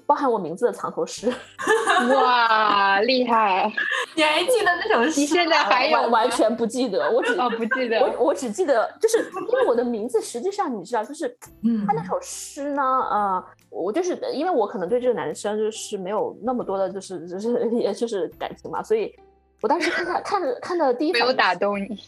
[0.05, 1.33] 包含我名字的藏头诗，
[2.13, 3.71] 哇，厉害！
[4.15, 5.13] 你还记得那首诗吗？
[5.17, 7.99] 你现在还有完完全不记得，我只哦，不记得。
[7.99, 9.17] 我我只记得，就是
[9.49, 11.27] 因为我的名字，实际上你知道，就是
[11.63, 19.13] 嗯他那首诗呢，呃，我就是因为我可能对这个男生就是没有那么多的，就是就是 也就是感情嘛，所以
[19.61, 21.99] 我当时看他看着看的第一没有反应是打动你。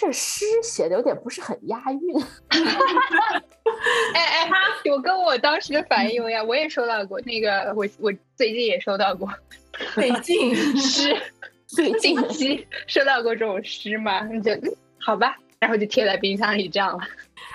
[0.00, 2.18] 这诗写的有点不是很押韵，
[4.14, 4.50] 哎哎，
[4.90, 9.28] 我跟我当时的反应一样，我也收到过那个，我我最近也收到过
[9.94, 11.14] 最近 诗，
[11.66, 17.04] 最近近期收到过这种诗嘛，你就嗯好吧，然后就贴在冰箱里这样了。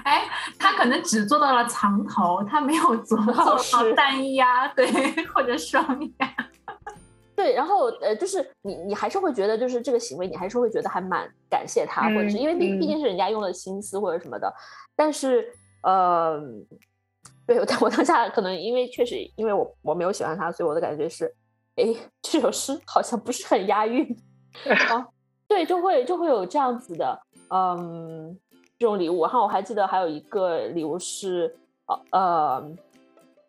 [0.04, 0.30] 哎，
[0.60, 4.86] 他可能只做到了藏头，他没有做做到是单压，对，
[5.34, 5.84] 或者双
[6.20, 6.36] 压。
[7.36, 14.52] 对，然后呃，就是你你还是会觉得，就是这个行为，你还是会觉得还蛮感谢他，或者是嗯因为毕毕嗯竟是人家用了心思或者什么的，
[14.96, 15.52] 但是
[15.84, 16.40] 呃，
[17.46, 21.26] 对我我当下可能因为确实因为我我没有喜欢他，所以我的感觉是，
[21.76, 24.08] 哎，这首诗好像不是很押韵，
[24.90, 25.06] 啊，
[25.48, 27.20] 对，就会就会有这样子的，
[27.50, 28.40] 嗯，
[28.80, 29.24] 这种礼物。
[29.24, 31.54] 然后我还记得还有一个礼物是，
[31.88, 32.72] 呃呃，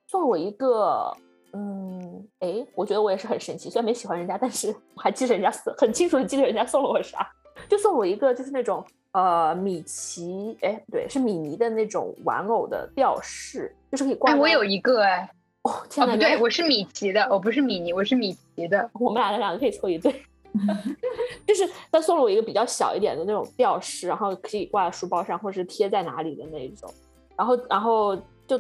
[0.09, 1.17] 送我一个。
[1.57, 7.27] 嗯，哎，我觉得我也是很神奇，虽然没喜欢人家，但是我还记得人家送，很清楚的记得人家送了我啥，
[7.67, 15.31] 就送我一个就是那种呃米奇，哎，不对，是米妮的那种玩偶的吊饰，就是可以挂哎，我有一个哎，
[15.63, 18.91] 哦，哦天哪，不对，我是米奇的，我不是米妮，我是米奇的。
[18.93, 20.15] 我们俩的两个可以凑一对。
[21.47, 26.91] 就是他送了我一个比较小一点的那种吊饰，然后可以挂在书包上，或者是贴在哪里的那一种。
[27.37, 28.59] 然后，然后就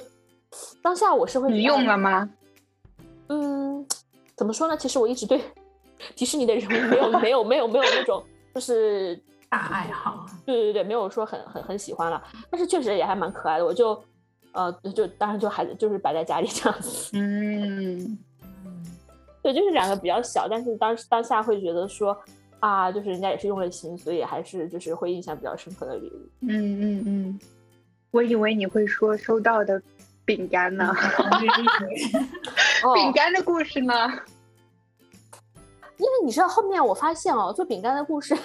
[0.82, 2.28] 当下我是会你用了吗？
[3.28, 3.86] 嗯，
[4.36, 4.76] 怎么说呢？
[4.76, 5.40] 其实我一直对
[6.14, 8.22] 迪士尼的人物没有没有没有没有那种
[8.54, 13.64] 就是大爱好，对对对，没有说很很很喜欢了，但是确实也还蛮可爱的。
[13.64, 14.02] 我就
[14.52, 17.10] 呃，就当然就还就是摆在家里这样子。
[17.16, 18.18] 嗯，
[19.42, 22.16] 对，就是两个比较小，但是当当下会觉得说
[22.60, 26.28] 啊，就是人家也是用了心，所以还是就是会印象比较深刻的礼物。
[26.40, 26.48] 嗯
[26.80, 27.40] 嗯嗯，
[28.10, 29.80] 我以为你会说收到的
[30.26, 30.92] 饼干呢，
[32.84, 33.94] 哦饼干的故事呢？
[35.96, 38.36] 因为你知道后面我发现哦，做饼干的故事，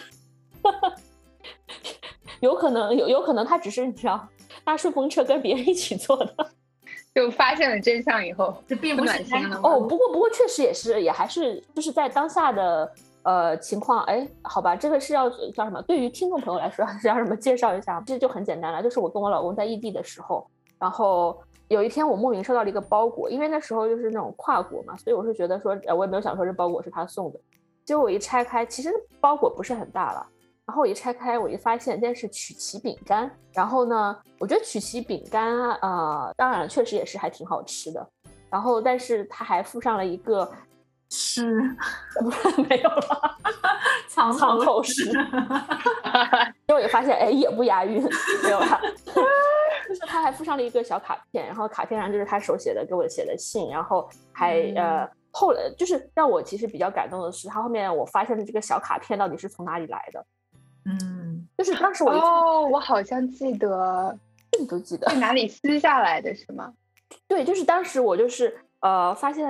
[2.39, 4.25] 有可能有有可能他只是你知道
[4.63, 6.33] 搭顺风车跟别人一起做的。
[7.13, 12.89] 就发现了真相以后，这并不暖心了哦，不过不过确实也是，也还是就是在当下的
[13.23, 15.81] 呃情况，哎，好吧，这个是要叫什么？
[15.81, 18.01] 对于听众朋友来说是要什么介绍一下？
[18.07, 20.49] 这就很简单了，就是我跟我老公在异地的时候，
[20.81, 27.39] 然后有一天我莫名收到了一个包裹，因为那时候就是那种跨国嘛，所以我是觉得说，呃我也没有想说这包裹是他送的，
[27.85, 30.27] 结果我一拆开，其实包裹不是很大了。
[30.65, 33.29] 然后我一拆开，我一发现这是曲奇饼干。
[33.53, 38.07] 然后呢，我觉得曲奇饼干啊，呃，当然确实也是还挺好吃的。
[38.49, 40.49] 然后，但是它还附上了一个
[41.09, 41.61] 是
[42.69, 43.37] 没有了
[44.07, 45.11] 藏头诗，
[46.67, 48.01] 结果也发现哎也不押韵，
[48.43, 48.81] 没有了。
[49.87, 60.25] 就是他还附上了一个小卡片，然后卡片上就是他手写的给我写的信，然后还、呃后来就是让我其实比较感动的是，他后面我发现的这个小卡片到底是从哪里来的，
[60.83, 64.13] 嗯，就是当时我哦，我好像记得
[64.59, 66.73] 你都记得，在哪里撕下来的是吗？
[67.29, 69.49] 对，就是当时我就是呃发现，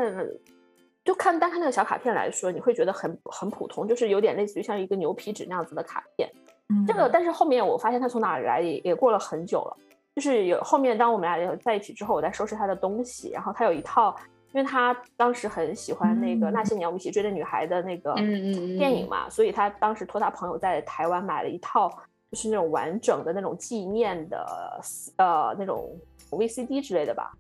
[1.04, 6.30] 就看单看那个小卡片来说，你会觉得很很普通，就是有点类似于像一个牛皮纸那样子的卡片。
[6.70, 9.78] 嗯这个，但是后面我发现它从哪里来也也过了很久了，
[10.16, 14.16] 就是有后面当我们俩在一起之后，我在收拾他的东西，然后他有一套，
[14.52, 21.90] 因为他当时很喜欢那个《那些年我们一起追的女孩》的那个嗯嗯嗯电影嘛，所以他当时托他朋友在台湾买了一套，
[22.32, 24.82] 就是那种完整的那种纪念的
[25.18, 25.90] 呃那种
[26.30, 27.32] VCD 之类的吧。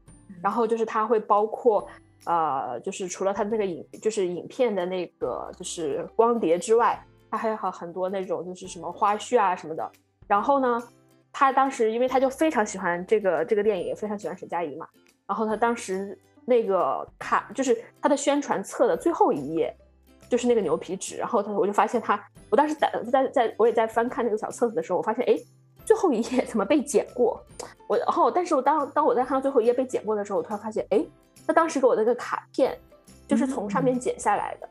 [0.42, 1.86] 然后就是它会包括
[2.26, 9.92] 呃，就是除了它那个影就是影片的那个就是光碟之外，它还有很多那种就是什么花絮啊什么的。
[10.28, 10.82] 然后呢，
[11.32, 14.88] 他当时因为他就非常喜欢这个这个电影，也非常喜欢沈佳宜嘛。
[15.28, 19.74] 然后他当时那个卡就是他的宣传册的最后一页，
[20.28, 21.18] 就是那个牛皮纸。
[21.18, 25.38] 然后他我就发现他，我当时在在在我也在翻看那个小册子的时候，我发现哎，
[25.86, 27.42] 最后一页怎么被剪过？
[27.88, 31.06] 我然后，但是我当当我在看到最后一页被剪过的时候，我突然发现，哎，
[31.48, 32.78] 他当时给我那个卡片
[33.28, 34.68] 就是从上面剪下来的。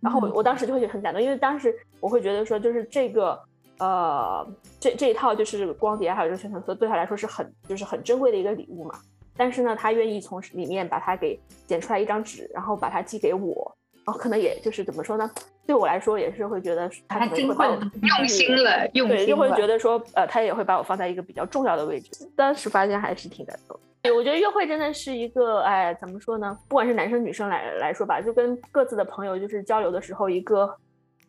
[0.00, 3.40] 然后我我当时就会觉得很感动，因为当时我会觉得说，就是这个
[3.82, 4.46] 呃
[4.78, 8.94] 这这一套就是光碟还有这个宣传册，对他来说是很就是很珍贵的一个礼物嘛。
[9.36, 15.28] 但是呢，他愿意从里面把它给剪出来一张纸，然后把它寄给我，然后可能也就是怎么说呢？
[15.66, 19.50] 对我来说也是会觉得他还可能会把我珍贵的用心了，用对，就会。
[19.52, 22.28] 觉得说，呃，他也会把我放在一个比较重要的位置。
[22.36, 23.78] 当时发现还是挺感动。
[24.02, 26.58] 对，我觉得约会真的是一个，哎，怎么说呢？
[26.68, 30.68] 不管是男生女生来来说吧，就跟各自的朋友就是交流的时候，一个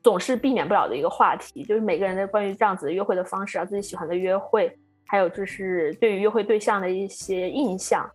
[0.03, 4.77] 总是避免不了的一个话题，就是每个人的关于这样子的约会的方式啊，自己喜欢的约会，
[5.07, 8.09] 还有就是对于约会对象的一些印象，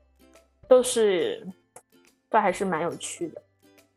[0.68, 1.44] 都是
[2.28, 3.42] 都还是蛮有趣的。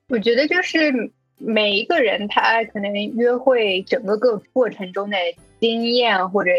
[0.08, 5.18] 我觉得就是每一个人他可能约会整个个过程中的
[5.60, 6.52] 经验或者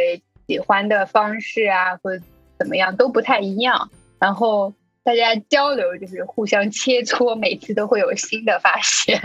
[0.47, 2.23] 喜欢的方式啊，或者
[2.59, 4.73] 怎么样都不太一样，然后
[5.03, 9.19] 大家交流就是互相切磋，每次都会有新的发现。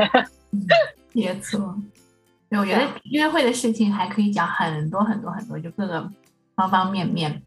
[1.13, 1.75] 没错。
[2.49, 6.09] 对，我觉得约会的事情还可以讲很多很多很多，就各个
[6.55, 7.41] 方方面面。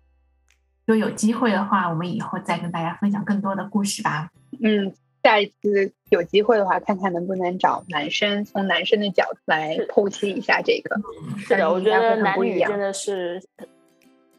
[0.87, 4.29] 就有机会的话，我们以后再跟大家分享更多的故事吧。
[4.61, 4.93] 嗯，
[5.23, 11.01] 下一次有机会的话，看看能不能找男生从男生的角度来剖析一下这个。
[11.39, 13.41] 是的，我觉得男不一样女真的是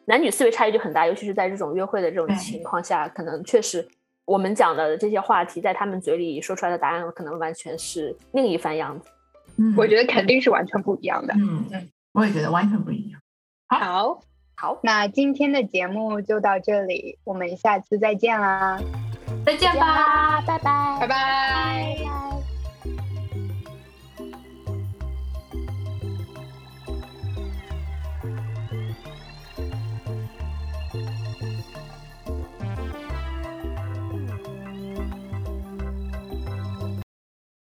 [0.06, 3.88] 男女思维差异就很大，尤其是在这种约会的这种情况下，可能确实
[4.26, 9.08] 我们讲的这些话题，在他们嘴里说出来的答案，可能完全是另一番样子。
[9.58, 11.34] 嗯，我觉得肯定是完全不一样的。
[11.36, 13.20] 嗯，我也觉得完全不一样。
[13.68, 14.22] 好，
[14.56, 18.80] 好，那今天的节目就到这里，我们下次再见啦，
[19.46, 20.42] 再见吧。
[20.42, 21.08] 拜拜，拜拜。
[21.08, 22.31] 拜。